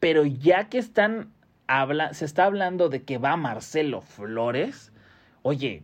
pero 0.00 0.24
ya 0.24 0.68
que 0.68 0.78
están 0.78 1.32
habla, 1.68 2.14
se 2.14 2.24
está 2.24 2.46
hablando 2.46 2.88
de 2.88 3.02
que 3.02 3.18
va 3.18 3.36
Marcelo 3.36 4.00
Flores, 4.00 4.92
oye, 5.42 5.82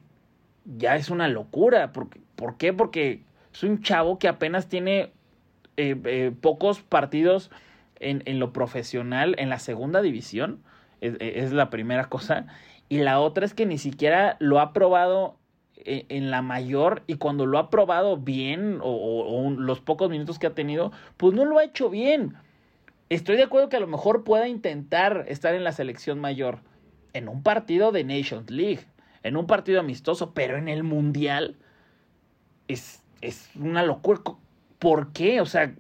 ya 0.65 0.97
es 0.97 1.11
una 1.11 1.29
locura. 1.29 1.93
¿Por, 1.93 2.09
¿por 2.35 2.57
qué? 2.57 2.73
Porque 2.73 3.23
es 3.53 3.63
un 3.63 3.83
chavo 3.83 4.19
que 4.19 4.27
apenas 4.27 4.69
tiene 4.69 5.13
eh, 5.77 5.97
eh, 6.05 6.33
pocos 6.41 6.81
partidos 6.81 7.51
en, 8.01 8.23
en, 8.27 8.39
lo 8.39 8.53
profesional, 8.53 9.35
en 9.39 9.49
la 9.49 9.59
segunda 9.59 10.03
división, 10.03 10.63
es, 11.01 11.17
es, 11.21 11.53
la 11.53 11.71
primera 11.71 12.09
cosa. 12.09 12.47
Y 12.89 12.99
la 12.99 13.21
otra 13.21 13.45
es 13.45 13.55
que 13.55 13.67
ni 13.67 13.79
siquiera 13.79 14.37
lo 14.41 14.61
ha 14.61 14.73
probado 14.73 15.39
en, 15.77 15.99
eh, 15.99 16.07
en 16.09 16.31
la 16.31 16.43
mayor 16.43 17.03
y 17.07 17.17
cuando 17.17 17.47
lo 17.47 17.59
ha 17.59 17.71
probado 17.71 18.17
bien 18.17 18.79
o, 18.83 18.91
o, 18.91 19.47
o 19.47 19.51
los 19.51 19.81
pocos 19.81 20.11
minutos 20.11 20.39
que 20.39 20.47
ha 20.47 20.55
tenido, 20.55 20.93
pues 21.17 21.35
no 21.35 21.45
lo 21.45 21.59
ha 21.59 21.65
hecho 21.65 21.91
bien. 21.91 22.37
Estoy 23.11 23.37
de 23.37 23.45
acuerdo 23.45 23.69
que 23.69 23.77
a 23.77 23.81
lo 23.81 23.87
mejor 23.87 24.25
pueda 24.25 24.49
intentar 24.49 25.25
estar 25.29 25.55
en 25.55 25.65
la 25.65 25.73
selección 25.73 26.21
mayor 26.21 26.61
en 27.13 27.29
un 27.29 27.43
partido 27.43 27.93
de 27.93 28.05
Nations 28.05 28.51
League, 28.51 28.81
en 29.23 29.37
un 29.37 29.47
partido 29.47 29.81
amistoso, 29.81 30.35
pero 30.35 30.59
en 30.59 30.69
el 30.69 30.83
Mundial 30.83 31.57
es, 32.69 33.03
es 33.21 33.51
una 33.55 33.83
locura. 33.83 34.21
¿Por 34.79 35.13
qué? 35.13 35.41
O 35.41 35.47
sea, 35.47 35.75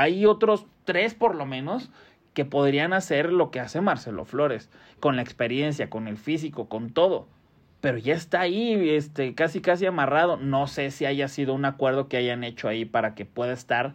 hay 0.00 0.24
otros 0.24 0.66
tres 0.84 1.14
por 1.14 1.34
lo 1.34 1.44
menos 1.44 1.90
que 2.32 2.44
podrían 2.44 2.92
hacer 2.92 3.32
lo 3.32 3.50
que 3.50 3.60
hace 3.60 3.80
Marcelo 3.80 4.24
Flores, 4.24 4.70
con 4.98 5.16
la 5.16 5.22
experiencia, 5.22 5.90
con 5.90 6.08
el 6.08 6.16
físico, 6.16 6.68
con 6.68 6.90
todo. 6.90 7.28
Pero 7.80 7.98
ya 7.98 8.14
está 8.14 8.40
ahí, 8.40 8.90
este, 8.90 9.34
casi 9.34 9.60
casi 9.60 9.86
amarrado. 9.86 10.36
No 10.38 10.66
sé 10.66 10.90
si 10.90 11.04
haya 11.04 11.28
sido 11.28 11.54
un 11.54 11.64
acuerdo 11.64 12.08
que 12.08 12.16
hayan 12.16 12.44
hecho 12.44 12.68
ahí 12.68 12.84
para 12.84 13.14
que 13.14 13.24
pueda 13.26 13.52
estar 13.52 13.94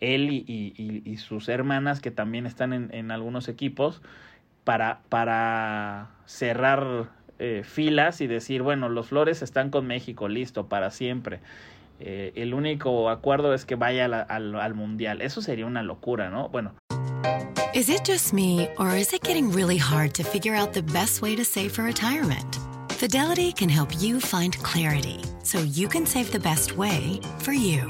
él 0.00 0.30
y, 0.30 0.44
y, 0.46 1.02
y, 1.10 1.16
sus 1.16 1.48
hermanas 1.48 2.00
que 2.00 2.10
también 2.10 2.44
están 2.44 2.74
en, 2.74 3.10
algunos 3.10 3.48
equipos 3.48 4.02
para, 4.64 5.00
para 5.08 6.10
cerrar 6.26 7.08
eh, 7.38 7.62
filas 7.64 8.20
y 8.20 8.26
decir, 8.26 8.60
bueno, 8.60 8.90
los 8.90 9.08
Flores 9.08 9.40
están 9.40 9.70
con 9.70 9.86
México, 9.86 10.28
listo, 10.28 10.68
para 10.68 10.90
siempre. 10.90 11.40
Eh, 12.00 12.32
el 12.36 12.54
único 12.54 13.08
acuerdo 13.08 13.54
es 13.54 13.64
que 13.64 13.74
vaya 13.74 14.04
al, 14.06 14.14
al, 14.14 14.54
al 14.54 14.74
Mundial. 14.74 15.22
Eso 15.22 15.40
sería 15.42 15.66
una 15.66 15.82
locura, 15.82 16.30
¿no? 16.30 16.48
Bueno. 16.48 16.72
Is 17.74 17.90
it 17.90 18.04
just 18.06 18.32
me, 18.32 18.68
or 18.78 18.96
is 18.96 19.12
it 19.12 19.22
getting 19.22 19.50
really 19.50 19.76
hard 19.76 20.14
to 20.14 20.22
figure 20.24 20.54
out 20.54 20.72
the 20.72 20.82
best 20.82 21.20
way 21.20 21.36
to 21.36 21.44
save 21.44 21.72
for 21.72 21.84
retirement? 21.84 22.58
Fidelity 22.88 23.52
can 23.52 23.68
help 23.68 23.90
you 24.00 24.18
find 24.18 24.56
clarity 24.62 25.20
so 25.42 25.58
you 25.58 25.86
can 25.86 26.06
save 26.06 26.32
the 26.32 26.38
best 26.38 26.78
way 26.78 27.20
for 27.40 27.52
you. 27.52 27.86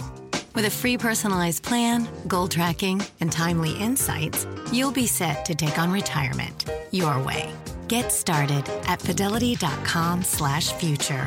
With 0.57 0.65
a 0.65 0.71
free 0.71 0.99
personalized 0.99 1.63
plan, 1.63 2.09
goal 2.27 2.49
tracking, 2.49 3.01
and 3.21 3.31
timely 3.31 3.77
insights, 3.79 4.47
you'll 4.73 4.91
be 4.91 5.07
set 5.07 5.45
to 5.45 5.55
take 5.55 5.79
on 5.79 5.93
retirement 5.93 6.65
your 6.91 7.23
way. 7.23 7.53
Get 7.89 8.11
started 8.11 8.69
at 8.89 9.01
fidelity.com 9.01 10.25
slash 10.25 10.73
future. 10.73 11.27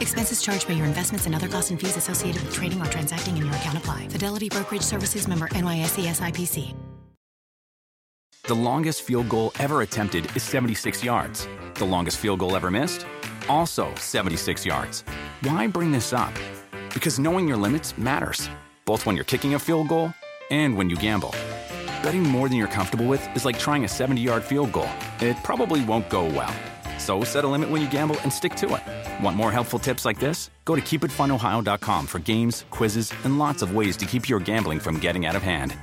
Expenses 0.00 0.42
charged 0.42 0.68
by 0.68 0.74
your 0.74 0.84
investments 0.84 1.24
and 1.24 1.34
other 1.34 1.48
costs 1.48 1.70
and 1.70 1.80
fees 1.80 1.96
associated 1.96 2.42
with 2.42 2.52
trading 2.52 2.80
or 2.80 2.86
transacting 2.86 3.38
in 3.38 3.46
your 3.46 3.54
account 3.54 3.78
apply. 3.78 4.08
Fidelity 4.08 4.50
Brokerage 4.50 4.82
Services 4.82 5.26
member 5.26 5.48
NYSE 5.48 6.04
SIPC. 6.06 6.74
The 8.46 8.54
longest 8.54 9.00
field 9.02 9.30
goal 9.30 9.52
ever 9.58 9.80
attempted 9.80 10.28
is 10.36 10.42
76 10.42 11.02
yards. 11.02 11.48
The 11.76 11.86
longest 11.86 12.18
field 12.18 12.40
goal 12.40 12.54
ever 12.54 12.70
missed? 12.70 13.06
Also 13.48 13.88
76 13.94 14.66
yards. 14.66 15.04
Why 15.40 15.66
bring 15.66 15.90
this 15.90 16.12
up? 16.12 16.34
Because 16.92 17.18
knowing 17.18 17.48
your 17.48 17.56
limits 17.56 17.96
matters, 17.96 18.50
both 18.84 19.06
when 19.06 19.16
you're 19.16 19.24
kicking 19.24 19.54
a 19.54 19.58
field 19.58 19.88
goal 19.88 20.12
and 20.50 20.76
when 20.76 20.90
you 20.90 20.96
gamble. 20.96 21.34
Betting 22.04 22.22
more 22.22 22.50
than 22.50 22.58
you're 22.58 22.68
comfortable 22.68 23.06
with 23.06 23.26
is 23.34 23.46
like 23.46 23.58
trying 23.58 23.84
a 23.84 23.88
70 23.88 24.20
yard 24.20 24.44
field 24.44 24.72
goal. 24.72 24.90
It 25.20 25.38
probably 25.42 25.82
won't 25.86 26.10
go 26.10 26.26
well. 26.26 26.52
So 26.98 27.24
set 27.24 27.44
a 27.44 27.48
limit 27.48 27.70
when 27.70 27.80
you 27.80 27.90
gamble 27.90 28.16
and 28.24 28.30
stick 28.30 28.54
to 28.56 28.66
it. 28.74 29.24
Want 29.24 29.38
more 29.38 29.50
helpful 29.50 29.78
tips 29.78 30.04
like 30.04 30.20
this? 30.20 30.50
Go 30.66 30.74
to 30.76 30.82
keepitfunohio.com 30.82 32.06
for 32.06 32.18
games, 32.18 32.66
quizzes, 32.70 33.10
and 33.24 33.38
lots 33.38 33.62
of 33.62 33.74
ways 33.74 33.96
to 33.96 34.04
keep 34.04 34.28
your 34.28 34.38
gambling 34.38 34.80
from 34.80 35.00
getting 35.00 35.24
out 35.24 35.34
of 35.34 35.42
hand. 35.42 35.74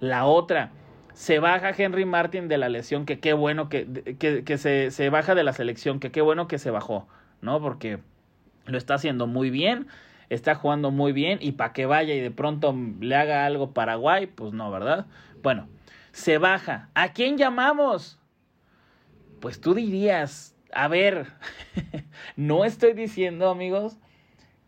La 0.00 0.24
otra, 0.24 0.70
se 1.14 1.38
baja 1.38 1.72
Henry 1.72 2.04
Martin 2.06 2.48
de 2.48 2.58
la 2.58 2.68
lesión, 2.68 3.06
que 3.06 3.20
qué 3.20 3.34
bueno 3.34 3.68
que, 3.68 4.16
que, 4.18 4.42
que 4.42 4.58
se, 4.58 4.90
se, 4.90 5.10
baja 5.10 5.36
de 5.36 5.44
la 5.44 5.52
selección, 5.52 6.00
que 6.00 6.10
qué 6.10 6.22
bueno 6.22 6.48
que 6.48 6.58
se 6.58 6.70
bajó, 6.70 7.06
¿no? 7.40 7.60
Porque 7.60 7.98
lo 8.64 8.78
está 8.78 8.94
haciendo 8.94 9.26
muy 9.28 9.50
bien, 9.50 9.86
está 10.30 10.54
jugando 10.54 10.90
muy 10.90 11.12
bien 11.12 11.38
y 11.42 11.52
para 11.52 11.72
que 11.72 11.86
vaya 11.86 12.14
y 12.14 12.20
de 12.20 12.30
pronto 12.30 12.74
le 13.00 13.14
haga 13.16 13.44
algo 13.44 13.74
Paraguay, 13.74 14.26
pues 14.26 14.52
no, 14.52 14.70
¿verdad? 14.70 15.06
Bueno, 15.42 15.68
se 16.12 16.38
baja. 16.38 16.88
¿A 16.94 17.12
quién 17.12 17.36
llamamos? 17.36 18.18
Pues 19.40 19.60
tú 19.60 19.74
dirías, 19.74 20.56
a 20.72 20.88
ver, 20.88 21.26
no 22.36 22.64
estoy 22.64 22.94
diciendo, 22.94 23.50
amigos, 23.50 23.98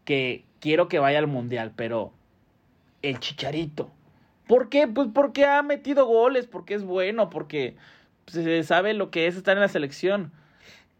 que 0.04 0.44
quiero 0.60 0.88
que 0.88 0.98
vaya 0.98 1.18
al 1.18 1.28
Mundial, 1.28 1.72
pero 1.76 2.12
el 3.02 3.20
chicharito. 3.20 3.90
¿Por 4.46 4.68
qué? 4.68 4.88
Pues 4.88 5.08
porque 5.14 5.46
ha 5.46 5.62
metido 5.62 6.06
goles, 6.06 6.46
porque 6.46 6.74
es 6.74 6.84
bueno, 6.84 7.30
porque 7.30 7.76
se 8.26 8.62
sabe 8.64 8.94
lo 8.94 9.10
que 9.10 9.26
es 9.26 9.36
estar 9.36 9.56
en 9.56 9.62
la 9.62 9.68
selección. 9.68 10.32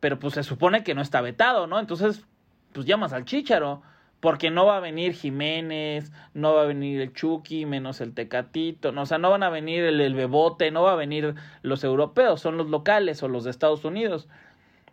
Pero 0.01 0.19
pues 0.19 0.35
se 0.35 0.43
supone 0.43 0.85
que 0.85 0.95
no 0.95 1.03
está 1.03 1.21
vetado, 1.21 1.67
¿no? 1.67 1.79
Entonces, 1.79 2.25
pues 2.73 2.87
llamas 2.87 3.13
al 3.13 3.25
Chicharo. 3.25 3.83
Porque 4.23 4.53
no 4.53 4.67
va 4.67 4.77
a 4.77 4.81
venir 4.81 5.15
Jiménez, 5.15 6.13
no 6.33 6.55
va 6.55 6.63
a 6.63 6.67
venir 6.67 7.01
el 7.01 7.13
Chucky, 7.13 7.67
menos 7.67 8.01
el 8.01 8.15
Tecatito, 8.15 8.93
no, 8.93 9.03
o 9.03 9.07
sea, 9.07 9.19
no 9.19 9.31
van 9.31 9.43
a 9.43 9.51
venir 9.51 9.83
el, 9.83 10.01
el, 10.01 10.15
Bebote, 10.15 10.71
no 10.71 10.85
va 10.85 10.93
a 10.93 10.97
venir 10.97 11.35
los 11.63 11.83
europeos, 11.83 12.41
son 12.41 12.57
los 12.57 12.71
locales 12.71 13.21
o 13.25 13.29
los 13.29 13.43
de 13.43 13.51
Estados 13.51 13.85
Unidos. 13.85 14.29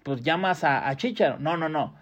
Pues 0.02 0.24
llamas 0.24 0.64
a, 0.64 0.90
a 0.90 0.98
Chicharo. 0.98 1.38
No, 1.38 1.58
no, 1.58 1.70
no. 1.70 1.94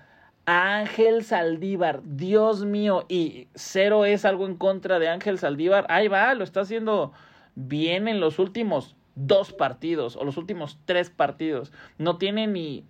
Ángel 0.45 1.25
Saldívar, 1.25 1.99
Dios 2.05 2.63
mío, 2.63 3.05
y 3.09 3.49
cero 3.55 4.05
es 4.05 4.23
algo 4.23 4.45
en 4.45 4.55
contra 4.55 4.97
de 4.97 5.09
Ángel 5.09 5.37
Saldívar. 5.37 5.85
Ahí 5.89 6.07
va, 6.07 6.33
lo 6.33 6.45
está 6.45 6.61
haciendo 6.61 7.11
bien 7.55 8.07
en 8.07 8.21
los 8.21 8.39
últimos 8.39 8.95
dos 9.15 9.51
partidos 9.51 10.15
o 10.15 10.23
los 10.23 10.37
últimos 10.37 10.79
tres 10.85 11.09
partidos. 11.09 11.73
No 11.97 12.17
tiene 12.17 12.47
ni 12.47 12.85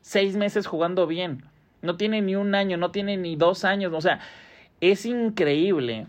seis 0.00 0.36
meses 0.36 0.68
jugando 0.68 1.08
bien. 1.08 1.49
No 1.82 1.96
tiene 1.96 2.20
ni 2.20 2.36
un 2.36 2.54
año, 2.54 2.76
no 2.76 2.90
tiene 2.90 3.16
ni 3.16 3.36
dos 3.36 3.64
años. 3.64 3.92
O 3.94 4.00
sea, 4.00 4.20
es 4.80 5.06
increíble 5.06 6.06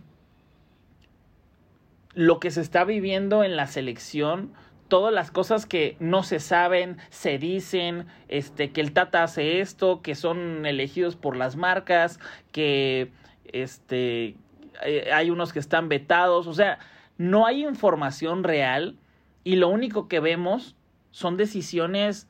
lo 2.14 2.40
que 2.40 2.52
se 2.52 2.62
está 2.62 2.84
viviendo 2.84 3.44
en 3.44 3.56
la 3.56 3.68
selección. 3.68 4.54
Todas 4.88 5.14
las 5.14 5.32
cosas 5.32 5.66
que 5.66 5.96
no 6.00 6.24
se 6.24 6.40
saben, 6.40 6.98
se 7.10 7.38
dicen, 7.38 8.08
este, 8.28 8.72
que 8.72 8.82
el 8.82 8.92
Tata 8.92 9.24
hace 9.24 9.62
esto, 9.62 10.02
que 10.02 10.16
son 10.16 10.66
elegidos 10.66 11.16
por 11.16 11.38
las 11.38 11.56
marcas, 11.56 12.20
que 12.52 13.12
este, 13.46 14.36
hay 15.14 15.30
unos 15.30 15.54
que 15.54 15.60
están 15.60 15.88
vetados. 15.88 16.48
O 16.48 16.54
sea, 16.54 16.80
no 17.18 17.46
hay 17.46 17.66
información 17.66 18.44
real 18.44 18.98
y 19.44 19.56
lo 19.56 19.70
único 19.70 20.08
que 20.10 20.20
vemos 20.20 20.76
son 21.12 21.38
decisiones 21.38 22.28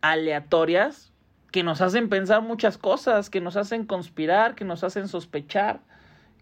aleatorias 0.00 1.11
que 1.52 1.62
nos 1.62 1.80
hacen 1.82 2.08
pensar 2.08 2.42
muchas 2.42 2.78
cosas, 2.78 3.30
que 3.30 3.40
nos 3.40 3.56
hacen 3.56 3.84
conspirar, 3.84 4.54
que 4.54 4.64
nos 4.64 4.82
hacen 4.82 5.06
sospechar, 5.06 5.80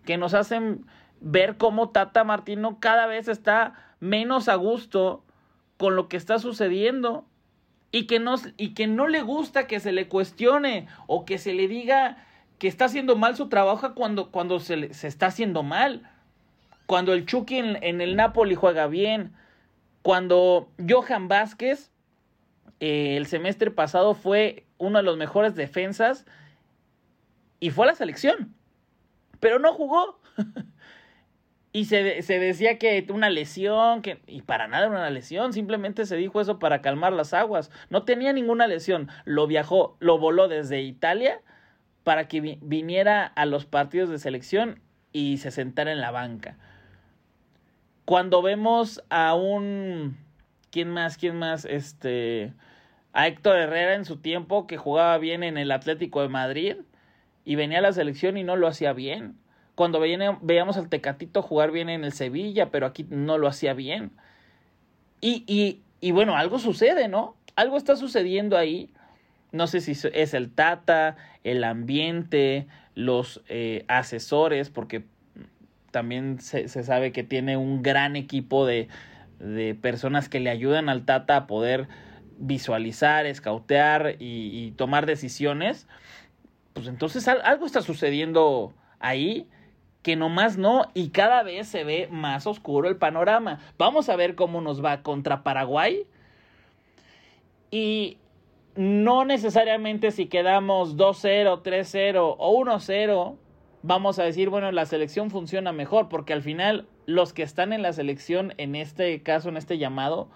que 0.07 0.17
nos 0.17 0.35
hacen 0.35 0.87
ver 1.21 1.57
cómo 1.57 1.90
Tata 1.90 2.25
Martino 2.25 2.79
cada 2.81 3.07
vez 3.07 3.29
está 3.29 3.75
menos 3.99 4.49
a 4.49 4.55
gusto 4.55 5.25
con 5.76 5.97
lo 5.97 6.09
que 6.09 6.17
está 6.17 6.38
sucediendo 6.38 7.26
y 7.90 8.07
que 8.07 8.21
no, 8.21 8.37
y 8.57 8.73
que 8.75 8.87
no 8.87 9.09
le 9.09 9.23
gusta 9.23 9.67
que 9.67 9.81
se 9.81 9.93
le 9.93 10.09
cuestione 10.09 10.87
o 11.09 11.25
que 11.25 11.38
se 11.38 11.52
le 11.52 11.67
diga 11.69 12.17
que 12.59 12.69
está 12.69 12.85
haciendo 12.85 13.17
mal 13.17 13.37
su 13.37 13.49
trabajo 13.49 13.95
cuando, 13.95 14.31
cuando 14.31 14.61
se, 14.61 14.95
se 14.95 15.09
está 15.09 15.26
haciendo 15.26 15.62
mal. 15.62 16.09
Cuando 16.87 17.12
el 17.14 17.26
Chucky 17.26 17.59
en, 17.59 18.00
el 18.00 18.17
Napoli 18.17 18.55
juega 18.55 18.87
bien. 18.87 19.33
Cuando 20.02 20.69
Johan 20.88 21.29
Vázquez 21.29 21.90
eh, 22.79 23.17
el 23.17 23.26
semestre 23.26 23.71
pasado 23.71 24.14
fue 24.14 24.67
uno 24.80 24.99
de 24.99 25.04
los 25.04 25.16
mejores 25.16 25.54
defensas 25.54 26.26
y 27.60 27.70
fue 27.70 27.84
a 27.84 27.88
la 27.90 27.94
selección. 27.94 28.54
Pero 29.38 29.60
no 29.60 29.72
jugó. 29.72 30.20
Y 31.72 31.84
se, 31.84 32.22
se, 32.22 32.40
decía 32.40 32.78
que 32.78 33.06
una 33.10 33.30
lesión, 33.30 34.02
que, 34.02 34.20
y 34.26 34.42
para 34.42 34.66
nada 34.66 34.87
era 34.87 34.90
una 34.90 35.08
lesión, 35.10 35.52
simplemente 35.52 36.04
se 36.04 36.16
dijo 36.16 36.40
eso 36.40 36.58
para 36.58 36.82
calmar 36.82 37.12
las 37.12 37.32
aguas. 37.32 37.70
No 37.90 38.02
tenía 38.02 38.32
ninguna 38.32 38.66
lesión, 38.66 39.08
lo 39.25 39.46
viajó, 39.46 39.96
lo 40.00 40.18
voló 40.18 40.49
desde 40.49 40.80
Italia 40.80 41.40
para 42.02 42.26
que 42.26 42.58
viniera 42.60 43.25
a 43.25 43.46
los 43.46 43.66
partidos 43.66 44.10
de 44.10 44.18
selección 44.18 44.80
y 45.12 45.38
se 45.38 45.52
sentara 45.52 45.92
en 45.92 46.00
la 46.00 46.10
banca. 46.10 46.56
Cuando 48.04 48.42
vemos 48.42 49.04
a 49.08 49.34
un... 49.34 50.16
¿Quién 50.72 50.90
más? 50.90 51.16
¿Quién 51.18 51.37
más? 51.37 51.64
Este... 51.66 52.52
A 53.12 53.26
Héctor 53.26 53.57
Herrera 53.57 53.95
en 53.95 54.05
su 54.05 54.19
tiempo 54.19 54.67
que 54.67 54.76
jugaba 54.76 55.19
bien 55.19 55.43
en 55.43 55.59
el 55.59 55.73
Atlético 55.73 56.23
de 56.23 56.29
Madrid 56.29 56.76
y 57.45 57.57
venía 57.57 57.79
a 57.79 57.83
la 57.83 57.93
selección 57.93 58.37
y 58.37 58.45
no 58.45 58.57
lo 58.57 58.69
hacía 58.69 58.93
bien 58.93 59.37
cuando 59.81 59.99
veíamos 59.99 60.76
al 60.76 60.90
Tecatito 60.90 61.40
jugar 61.40 61.71
bien 61.71 61.88
en 61.88 62.05
el 62.05 62.12
Sevilla, 62.12 62.71
pero 62.71 62.85
aquí 62.85 63.07
no 63.09 63.38
lo 63.38 63.49
hacía 63.49 63.73
bien. 63.73 64.11
Y, 65.23 65.43
y, 65.47 65.81
y 66.02 66.11
bueno, 66.11 66.37
algo 66.37 66.59
sucede, 66.59 67.09
¿no? 67.09 67.35
Algo 67.57 67.79
está 67.79 67.97
sucediendo 67.97 68.59
ahí. 68.59 68.90
No 69.52 69.67
sé 69.67 69.81
si 69.81 69.93
es 70.12 70.35
el 70.35 70.50
Tata, 70.50 71.17
el 71.45 71.64
ambiente, 71.64 72.67
los 72.95 73.40
eh, 73.49 73.87
asesores, 73.88 74.69
porque 74.69 75.05
también 75.93 76.40
se, 76.40 76.69
sabe 76.69 77.11
que 77.11 77.25
tiene 77.25 77.57
un 77.57 77.83
gran 77.83 78.17
equipo 78.17 78.67
de, 78.67 78.88
de, 79.38 79.75
personas 79.75 80.29
que 80.29 80.40
le 80.40 80.50
ayudan 80.50 80.90
al 80.90 81.07
Tata 81.07 81.37
a 81.37 81.47
poder 81.47 81.88
visualizar, 82.40 83.26
escautear 83.26 84.16
y, 84.18 84.66
y 84.66 84.70
tomar 84.73 85.06
decisiones. 85.06 85.87
Pues 86.73 86.88
entonces 86.88 87.28
algo 87.28 87.66
está 87.66 87.82
sucediendo 87.82 88.75
ahí 88.99 89.47
que 90.02 90.16
nomás 90.16 90.56
no 90.56 90.87
y 90.94 91.11
cada 91.11 91.42
vez 91.42 91.68
se 91.68 91.85
ve 91.85 92.09
más 92.11 92.47
oscuro 92.47 92.88
el 92.88 92.97
panorama. 92.97 93.61
Vamos 93.78 94.09
a 94.09 94.16
ver 94.16 94.35
cómo 94.35 94.61
nos 94.61 94.85
va 94.85 95.02
contra 95.02 95.42
Paraguay. 95.42 96.06
Y 97.70 98.18
no 98.75 99.25
necesariamente 99.25 100.11
si 100.11 100.26
quedamos 100.26 100.97
2-0, 100.97 101.62
3-0 101.62 102.37
o 102.38 102.64
1-0, 102.64 103.37
vamos 103.82 104.18
a 104.18 104.25
decir, 104.25 104.49
bueno, 104.49 104.73
la 104.73 104.87
selección 104.87 105.30
funciona 105.30 105.73
mejor, 105.73 106.09
porque 106.09 106.32
al 106.32 106.42
final 106.42 106.87
los 107.06 107.32
que 107.32 107.42
están 107.42 107.73
en 107.73 107.82
la 107.82 107.92
selección, 107.92 108.54
en 108.56 108.75
este 108.75 109.23
caso, 109.23 109.49
en 109.49 109.56
este 109.56 109.78
llamado, 109.78 110.28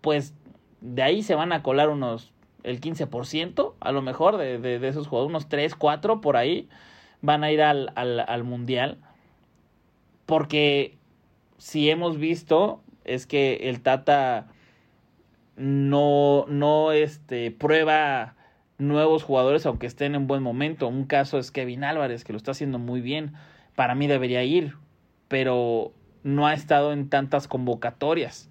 pues 0.00 0.34
de 0.80 1.02
ahí 1.02 1.22
se 1.22 1.34
van 1.34 1.52
a 1.52 1.62
colar 1.62 1.88
unos, 1.88 2.32
el 2.62 2.80
15%, 2.80 3.74
a 3.80 3.92
lo 3.92 4.02
mejor, 4.02 4.36
de, 4.36 4.58
de, 4.58 4.88
esos 4.88 5.06
jugadores, 5.06 5.30
unos 5.30 5.48
3, 5.48 5.74
4 5.74 6.20
por 6.20 6.36
ahí, 6.36 6.68
van 7.20 7.44
a 7.44 7.50
ir 7.50 7.62
al, 7.62 7.92
al, 7.94 8.20
al 8.20 8.44
Mundial. 8.44 8.98
Porque 10.26 10.96
si 11.56 11.90
hemos 11.90 12.18
visto 12.18 12.82
es 13.04 13.26
que 13.26 13.68
el 13.68 13.80
Tata 13.80 14.48
no, 15.56 16.44
no 16.48 16.92
este, 16.92 17.50
prueba 17.50 18.36
nuevos 18.78 19.24
jugadores 19.24 19.66
aunque 19.66 19.86
estén 19.86 20.14
en 20.14 20.26
buen 20.26 20.42
momento. 20.42 20.88
Un 20.88 21.04
caso 21.04 21.38
es 21.38 21.50
Kevin 21.50 21.84
Álvarez, 21.84 22.24
que 22.24 22.32
lo 22.32 22.36
está 22.36 22.52
haciendo 22.52 22.78
muy 22.78 23.00
bien. 23.00 23.32
Para 23.74 23.94
mí 23.94 24.06
debería 24.06 24.44
ir, 24.44 24.74
pero 25.26 25.92
no 26.22 26.46
ha 26.46 26.54
estado 26.54 26.92
en 26.92 27.08
tantas 27.08 27.48
convocatorias. 27.48 28.48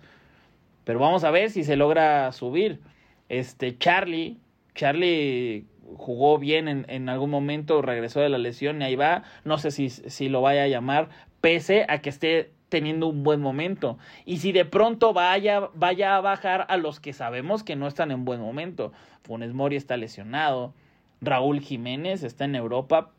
Pero 0.88 1.00
vamos 1.00 1.26
a 1.26 1.32
ver 1.32 1.50
si 1.50 1.66
se 1.66 1.76
logra 1.76 2.32
subir. 2.32 2.80
Este 3.28 3.78
Charlie, 3.78 4.38
Charlie 4.74 5.66
jugó 5.98 6.38
bien 6.38 6.70
en, 6.70 6.86
en 6.88 7.10
algún 7.10 7.30
momento, 7.30 7.82
regresó 7.82 8.22
de 8.22 8.30
la 8.30 8.38
lesión 8.38 8.82
y 8.82 8.86
ahí 8.86 8.96
va. 8.96 9.24
No 9.44 9.58
sé 9.58 9.72
si, 9.72 9.90
si 9.90 10.30
lo 10.30 10.42
vaya 10.42 10.64
a 10.64 10.68
llamar, 10.70 11.10
pese 11.42 11.86
a 11.90 11.98
que 11.98 12.08
esté 12.08 12.54
teniendo 12.70 13.08
un 13.08 13.24
buen 13.24 13.42
momento. 13.42 13.98
Y 14.24 14.38
si 14.38 14.54
de 14.54 14.64
pronto 14.64 15.12
vaya, 15.12 15.70
vaya 15.74 16.16
a 16.16 16.22
bajar 16.22 16.66
a 16.70 16.78
los 16.78 17.02
que 17.02 17.12
sabemos 17.12 17.66
que 17.66 17.76
no 17.76 17.90
están 17.90 18.12
en 18.12 18.24
buen 18.24 18.40
momento. 18.40 18.94
Funes 19.24 19.54
Mori 19.54 19.76
está 19.76 19.98
lesionado. 19.98 20.74
Raúl 21.20 21.60
Jiménez 21.60 22.24
está 22.24 22.46
en 22.46 22.56
Europa, 22.56 23.12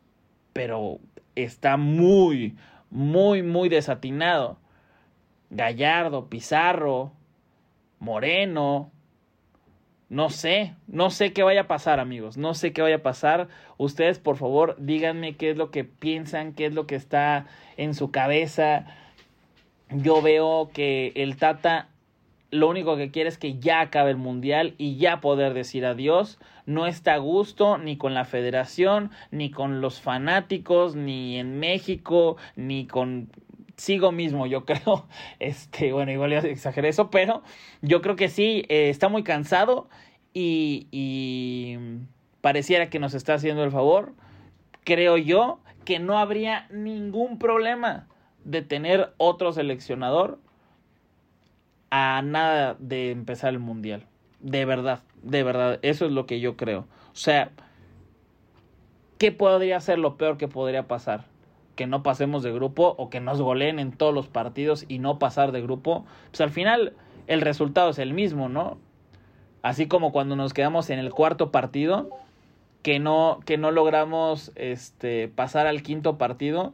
pero 0.53 0.97
está 1.35 1.77
muy, 1.77 2.55
muy, 2.89 3.43
muy 3.43 3.69
desatinado. 3.69 4.57
Gallardo, 5.51 6.29
Pizarro, 6.29 7.13
Moreno, 7.99 8.91
no 10.09 10.31
sé, 10.31 10.73
no 10.87 11.11
sé 11.11 11.33
qué 11.33 11.43
vaya 11.43 11.61
a 11.61 11.67
pasar, 11.67 11.99
amigos. 11.99 12.35
No 12.35 12.55
sé 12.55 12.73
qué 12.73 12.81
vaya 12.81 12.97
a 12.97 13.03
pasar. 13.03 13.47
Ustedes, 13.77 14.17
por 14.17 14.37
favor, 14.37 14.75
díganme 14.79 15.35
qué 15.35 15.51
es 15.51 15.57
lo 15.57 15.69
que 15.69 15.83
piensan, 15.83 16.53
qué 16.53 16.65
es 16.65 16.73
lo 16.73 16.87
que 16.87 16.95
está 16.95 17.45
en 17.77 17.93
su 17.93 18.09
cabeza. 18.09 18.87
Yo 19.91 20.21
veo 20.21 20.71
que 20.73 21.11
el 21.15 21.37
Tata 21.37 21.89
lo 22.51 22.67
único 22.67 22.97
que 22.97 23.11
quiere 23.11 23.29
es 23.29 23.37
que 23.37 23.59
ya 23.59 23.81
acabe 23.81 24.09
el 24.09 24.17
mundial 24.17 24.73
y 24.79 24.97
ya 24.97 25.21
poder 25.21 25.53
decir 25.53 25.85
adiós. 25.85 26.39
No 26.65 26.87
está 26.87 27.13
a 27.13 27.17
gusto 27.17 27.77
ni 27.77 27.97
con 27.97 28.15
la 28.15 28.25
federación, 28.25 29.11
ni 29.29 29.51
con 29.51 29.81
los 29.81 30.01
fanáticos, 30.01 30.95
ni 30.95 31.37
en 31.37 31.59
México, 31.59 32.37
ni 32.55 32.87
con 32.87 33.29
sigo 33.79 34.11
mismo, 34.11 34.45
yo 34.45 34.65
creo. 34.65 35.07
Este, 35.39 35.91
bueno, 35.93 36.11
igual 36.11 36.31
ya 36.31 36.39
exageré 36.39 36.89
eso, 36.89 37.09
pero 37.09 37.43
yo 37.81 38.01
creo 38.01 38.15
que 38.15 38.29
sí, 38.29 38.65
eh, 38.69 38.89
está 38.89 39.09
muy 39.09 39.23
cansado 39.23 39.89
y, 40.33 40.87
y 40.91 41.77
pareciera 42.41 42.89
que 42.89 42.99
nos 42.99 43.13
está 43.13 43.35
haciendo 43.35 43.63
el 43.63 43.71
favor. 43.71 44.13
Creo 44.83 45.17
yo 45.17 45.59
que 45.85 45.99
no 45.99 46.19
habría 46.19 46.67
ningún 46.69 47.39
problema 47.39 48.07
de 48.43 48.61
tener 48.61 49.13
otro 49.17 49.53
seleccionador 49.53 50.39
a 51.89 52.21
nada 52.23 52.75
de 52.79 53.11
empezar 53.11 53.53
el 53.53 53.59
mundial. 53.59 54.05
De 54.39 54.65
verdad, 54.65 55.01
de 55.23 55.43
verdad, 55.43 55.79
eso 55.81 56.05
es 56.05 56.11
lo 56.11 56.25
que 56.25 56.39
yo 56.39 56.55
creo. 56.55 56.85
O 57.11 57.15
sea, 57.15 57.51
¿qué 59.17 59.31
podría 59.31 59.79
ser 59.79 59.99
lo 59.99 60.17
peor 60.17 60.37
que 60.37 60.47
podría 60.47 60.87
pasar? 60.87 61.25
Que 61.79 61.87
no 61.87 62.03
pasemos 62.03 62.43
de 62.43 62.51
grupo 62.51 62.93
o 62.97 63.09
que 63.09 63.21
nos 63.21 63.41
goleen 63.41 63.79
en 63.79 63.93
todos 63.93 64.13
los 64.13 64.27
partidos 64.27 64.83
y 64.89 64.99
no 64.99 65.17
pasar 65.17 65.53
de 65.53 65.61
grupo, 65.61 66.03
pues 66.29 66.41
al 66.41 66.49
final 66.49 66.91
el 67.27 67.39
resultado 67.39 67.91
es 67.91 67.99
el 67.99 68.13
mismo, 68.13 68.49
¿no? 68.49 68.77
Así 69.61 69.87
como 69.87 70.11
cuando 70.11 70.35
nos 70.35 70.53
quedamos 70.53 70.89
en 70.89 70.99
el 70.99 71.13
cuarto 71.13 71.53
partido, 71.53 72.09
que 72.81 72.99
no, 72.99 73.39
que 73.45 73.57
no 73.57 73.71
logramos 73.71 74.51
este, 74.55 75.29
pasar 75.29 75.67
al 75.67 75.81
quinto 75.81 76.17
partido, 76.17 76.73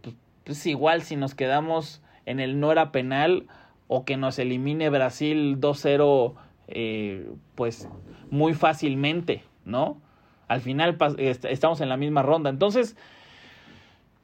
pues, 0.00 0.14
pues 0.44 0.64
igual 0.66 1.02
si 1.02 1.16
nos 1.16 1.34
quedamos 1.34 2.00
en 2.24 2.38
el 2.38 2.60
no 2.60 2.70
era 2.70 2.92
penal 2.92 3.48
o 3.88 4.04
que 4.04 4.16
nos 4.16 4.38
elimine 4.38 4.90
Brasil 4.90 5.60
2-0, 5.60 6.34
eh, 6.68 7.28
pues 7.56 7.88
muy 8.30 8.54
fácilmente, 8.54 9.42
¿no? 9.64 10.00
Al 10.46 10.60
final 10.60 10.96
estamos 11.18 11.80
en 11.80 11.88
la 11.88 11.96
misma 11.96 12.22
ronda. 12.22 12.48
Entonces, 12.48 12.96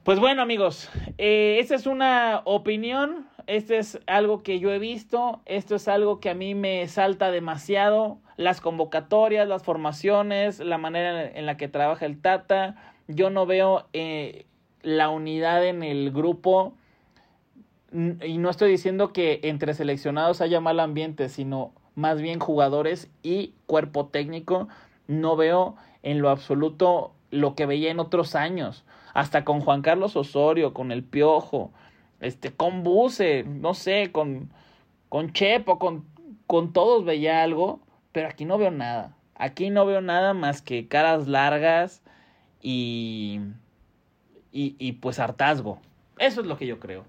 pues 0.07 0.21
bueno 0.21 0.41
amigos, 0.41 0.89
eh, 1.19 1.57
esta 1.59 1.75
es 1.75 1.85
una 1.85 2.43
opinión, 2.45 3.27
esto 3.49 3.75
es 3.75 3.99
algo 4.07 4.45
que 4.45 4.61
yo 4.61 4.73
he 4.73 4.79
visto, 4.79 5.41
esto 5.47 5.75
es 5.75 5.89
algo 5.89 6.21
que 6.21 6.31
a 6.31 6.35
mí 6.35 6.55
me 6.55 6.87
salta 6.87 7.33
demasiado, 7.33 8.19
las 8.37 8.61
convocatorias, 8.61 9.49
las 9.49 9.65
formaciones, 9.65 10.61
la 10.61 10.79
manera 10.79 11.29
en 11.29 11.45
la 11.45 11.57
que 11.57 11.67
trabaja 11.67 12.07
el 12.07 12.21
Tata, 12.21 12.77
yo 13.09 13.31
no 13.31 13.47
veo 13.47 13.89
eh, 13.95 14.47
la 14.81 15.09
unidad 15.09 15.67
en 15.67 15.83
el 15.83 16.13
grupo 16.13 16.75
y 17.93 18.39
no 18.39 18.49
estoy 18.49 18.71
diciendo 18.71 19.13
que 19.13 19.41
entre 19.43 19.75
seleccionados 19.75 20.41
haya 20.41 20.61
mal 20.61 20.79
ambiente, 20.79 21.29
sino 21.29 21.73
más 21.97 22.23
bien 22.23 22.39
jugadores 22.39 23.11
y 23.25 23.55
cuerpo 23.67 24.07
técnico, 24.07 24.69
no 25.09 25.35
veo 25.35 25.75
en 26.05 26.21
lo 26.21 26.31
absoluto 26.31 27.13
lo 27.33 27.57
que 27.57 27.67
veía 27.67 27.91
en 27.91 27.99
otros 27.99 28.37
años 28.37 28.85
hasta 29.17 29.47
con 29.47 29.63
Juan 29.63 29.81
Carlos 29.81 30.15
Osorio, 30.15 30.75
con 30.75 30.93
el 30.93 31.03
Piojo, 31.03 31.73
este, 32.21 32.53
con 32.53 32.83
Buse, 32.83 33.45
no 33.45 33.73
sé, 33.73 34.13
con, 34.13 34.51
con 35.09 35.33
Chepo, 35.33 35.79
con, 35.79 36.05
con 36.47 36.75
todos 36.75 37.07
veía 37.07 37.43
algo, 37.43 37.81
pero 38.13 38.29
aquí 38.29 38.45
no 38.45 38.59
veo 38.59 38.71
nada. 38.71 39.17
Aquí 39.35 39.71
no 39.71 39.87
veo 39.87 40.03
nada 40.03 40.35
más 40.35 40.61
que 40.61 40.87
caras 40.87 41.29
largas 41.29 42.03
y, 42.61 43.41
y, 44.53 44.77
y 44.79 44.93
pues 44.93 45.19
hartazgo. 45.19 45.79
Eso 46.19 46.43
es 46.43 46.47
lo 46.47 46.59
que 46.59 46.67
yo 46.67 46.79
creo. 46.79 47.07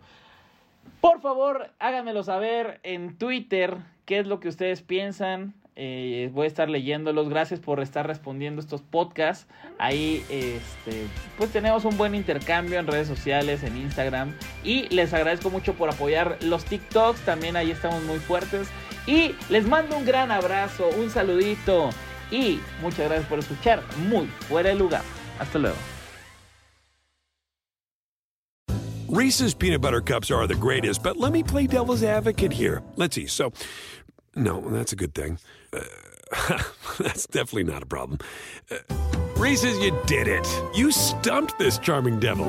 Por 1.01 1.19
favor, 1.19 1.71
háganmelo 1.77 2.23
saber 2.23 2.79
en 2.83 3.17
Twitter 3.17 3.79
qué 4.05 4.19
es 4.19 4.27
lo 4.27 4.39
que 4.39 4.47
ustedes 4.47 4.81
piensan. 4.81 5.55
Eh, 5.79 6.31
voy 6.33 6.45
a 6.45 6.47
estar 6.47 6.69
leyéndolos. 6.69 7.29
Gracias 7.29 7.59
por 7.59 7.79
estar 7.79 8.07
respondiendo 8.07 8.59
estos 8.59 8.81
podcasts. 8.81 9.45
Ahí, 9.77 10.25
este, 10.31 11.05
pues 11.37 11.51
tenemos 11.51 11.85
un 11.85 11.95
buen 11.97 12.15
intercambio 12.15 12.79
en 12.79 12.87
redes 12.87 13.07
sociales, 13.07 13.61
en 13.61 13.77
Instagram. 13.77 14.33
Y 14.63 14.89
les 14.89 15.13
agradezco 15.13 15.51
mucho 15.51 15.75
por 15.75 15.89
apoyar 15.89 16.39
los 16.41 16.65
TikToks. 16.65 17.21
También 17.21 17.55
ahí 17.55 17.69
estamos 17.69 18.03
muy 18.05 18.17
fuertes. 18.17 18.69
Y 19.05 19.35
les 19.49 19.67
mando 19.67 19.95
un 19.95 20.03
gran 20.03 20.31
abrazo, 20.31 20.89
un 20.97 21.11
saludito. 21.11 21.91
Y 22.31 22.59
muchas 22.81 23.07
gracias 23.07 23.27
por 23.27 23.37
escuchar. 23.37 23.83
Muy 24.09 24.25
fuera 24.25 24.69
de 24.69 24.75
lugar. 24.75 25.03
Hasta 25.39 25.59
luego. 25.59 25.77
Reese's 29.09 29.53
peanut 29.53 29.81
butter 29.81 30.01
cups 30.01 30.31
are 30.31 30.47
the 30.47 30.55
greatest, 30.55 31.01
but 31.01 31.17
let 31.17 31.31
me 31.31 31.41
play 31.41 31.67
devil's 31.67 32.03
advocate 32.03 32.51
here. 32.51 32.81
Let's 32.97 33.15
see. 33.15 33.25
So, 33.27 33.53
no, 34.35 34.59
that's 34.69 34.91
a 34.91 34.97
good 34.97 35.13
thing. 35.13 35.39
Uh, 35.77 36.63
that's 36.99 37.27
definitely 37.27 37.63
not 37.63 37.83
a 37.83 37.85
problem. 37.85 38.19
Uh, 38.69 38.77
Reese's, 39.37 39.77
you 39.79 39.97
did 40.05 40.27
it. 40.27 40.47
You 40.73 40.91
stumped 40.91 41.57
this 41.59 41.77
charming 41.77 42.19
devil. 42.19 42.47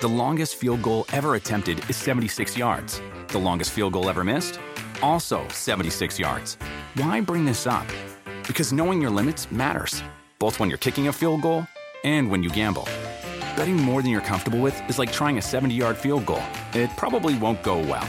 The 0.00 0.08
longest 0.08 0.54
field 0.54 0.82
goal 0.82 1.06
ever 1.12 1.34
attempted 1.34 1.82
is 1.90 1.96
76 1.96 2.56
yards. 2.56 3.02
The 3.28 3.38
longest 3.38 3.72
field 3.72 3.94
goal 3.94 4.08
ever 4.08 4.22
missed? 4.22 4.60
Also 5.02 5.46
76 5.48 6.18
yards. 6.20 6.56
Why 6.94 7.20
bring 7.20 7.44
this 7.44 7.66
up? 7.66 7.86
Because 8.46 8.72
knowing 8.72 9.02
your 9.02 9.10
limits 9.10 9.50
matters, 9.50 10.02
both 10.38 10.60
when 10.60 10.68
you're 10.68 10.78
kicking 10.78 11.08
a 11.08 11.12
field 11.12 11.42
goal 11.42 11.66
and 12.04 12.30
when 12.30 12.44
you 12.44 12.50
gamble. 12.50 12.88
Betting 13.56 13.76
more 13.76 14.00
than 14.02 14.12
you're 14.12 14.20
comfortable 14.20 14.60
with 14.60 14.80
is 14.88 15.00
like 15.00 15.10
trying 15.10 15.36
a 15.38 15.42
70 15.42 15.74
yard 15.74 15.96
field 15.96 16.24
goal. 16.26 16.42
It 16.74 16.90
probably 16.96 17.36
won't 17.36 17.62
go 17.64 17.78
well. 17.78 18.08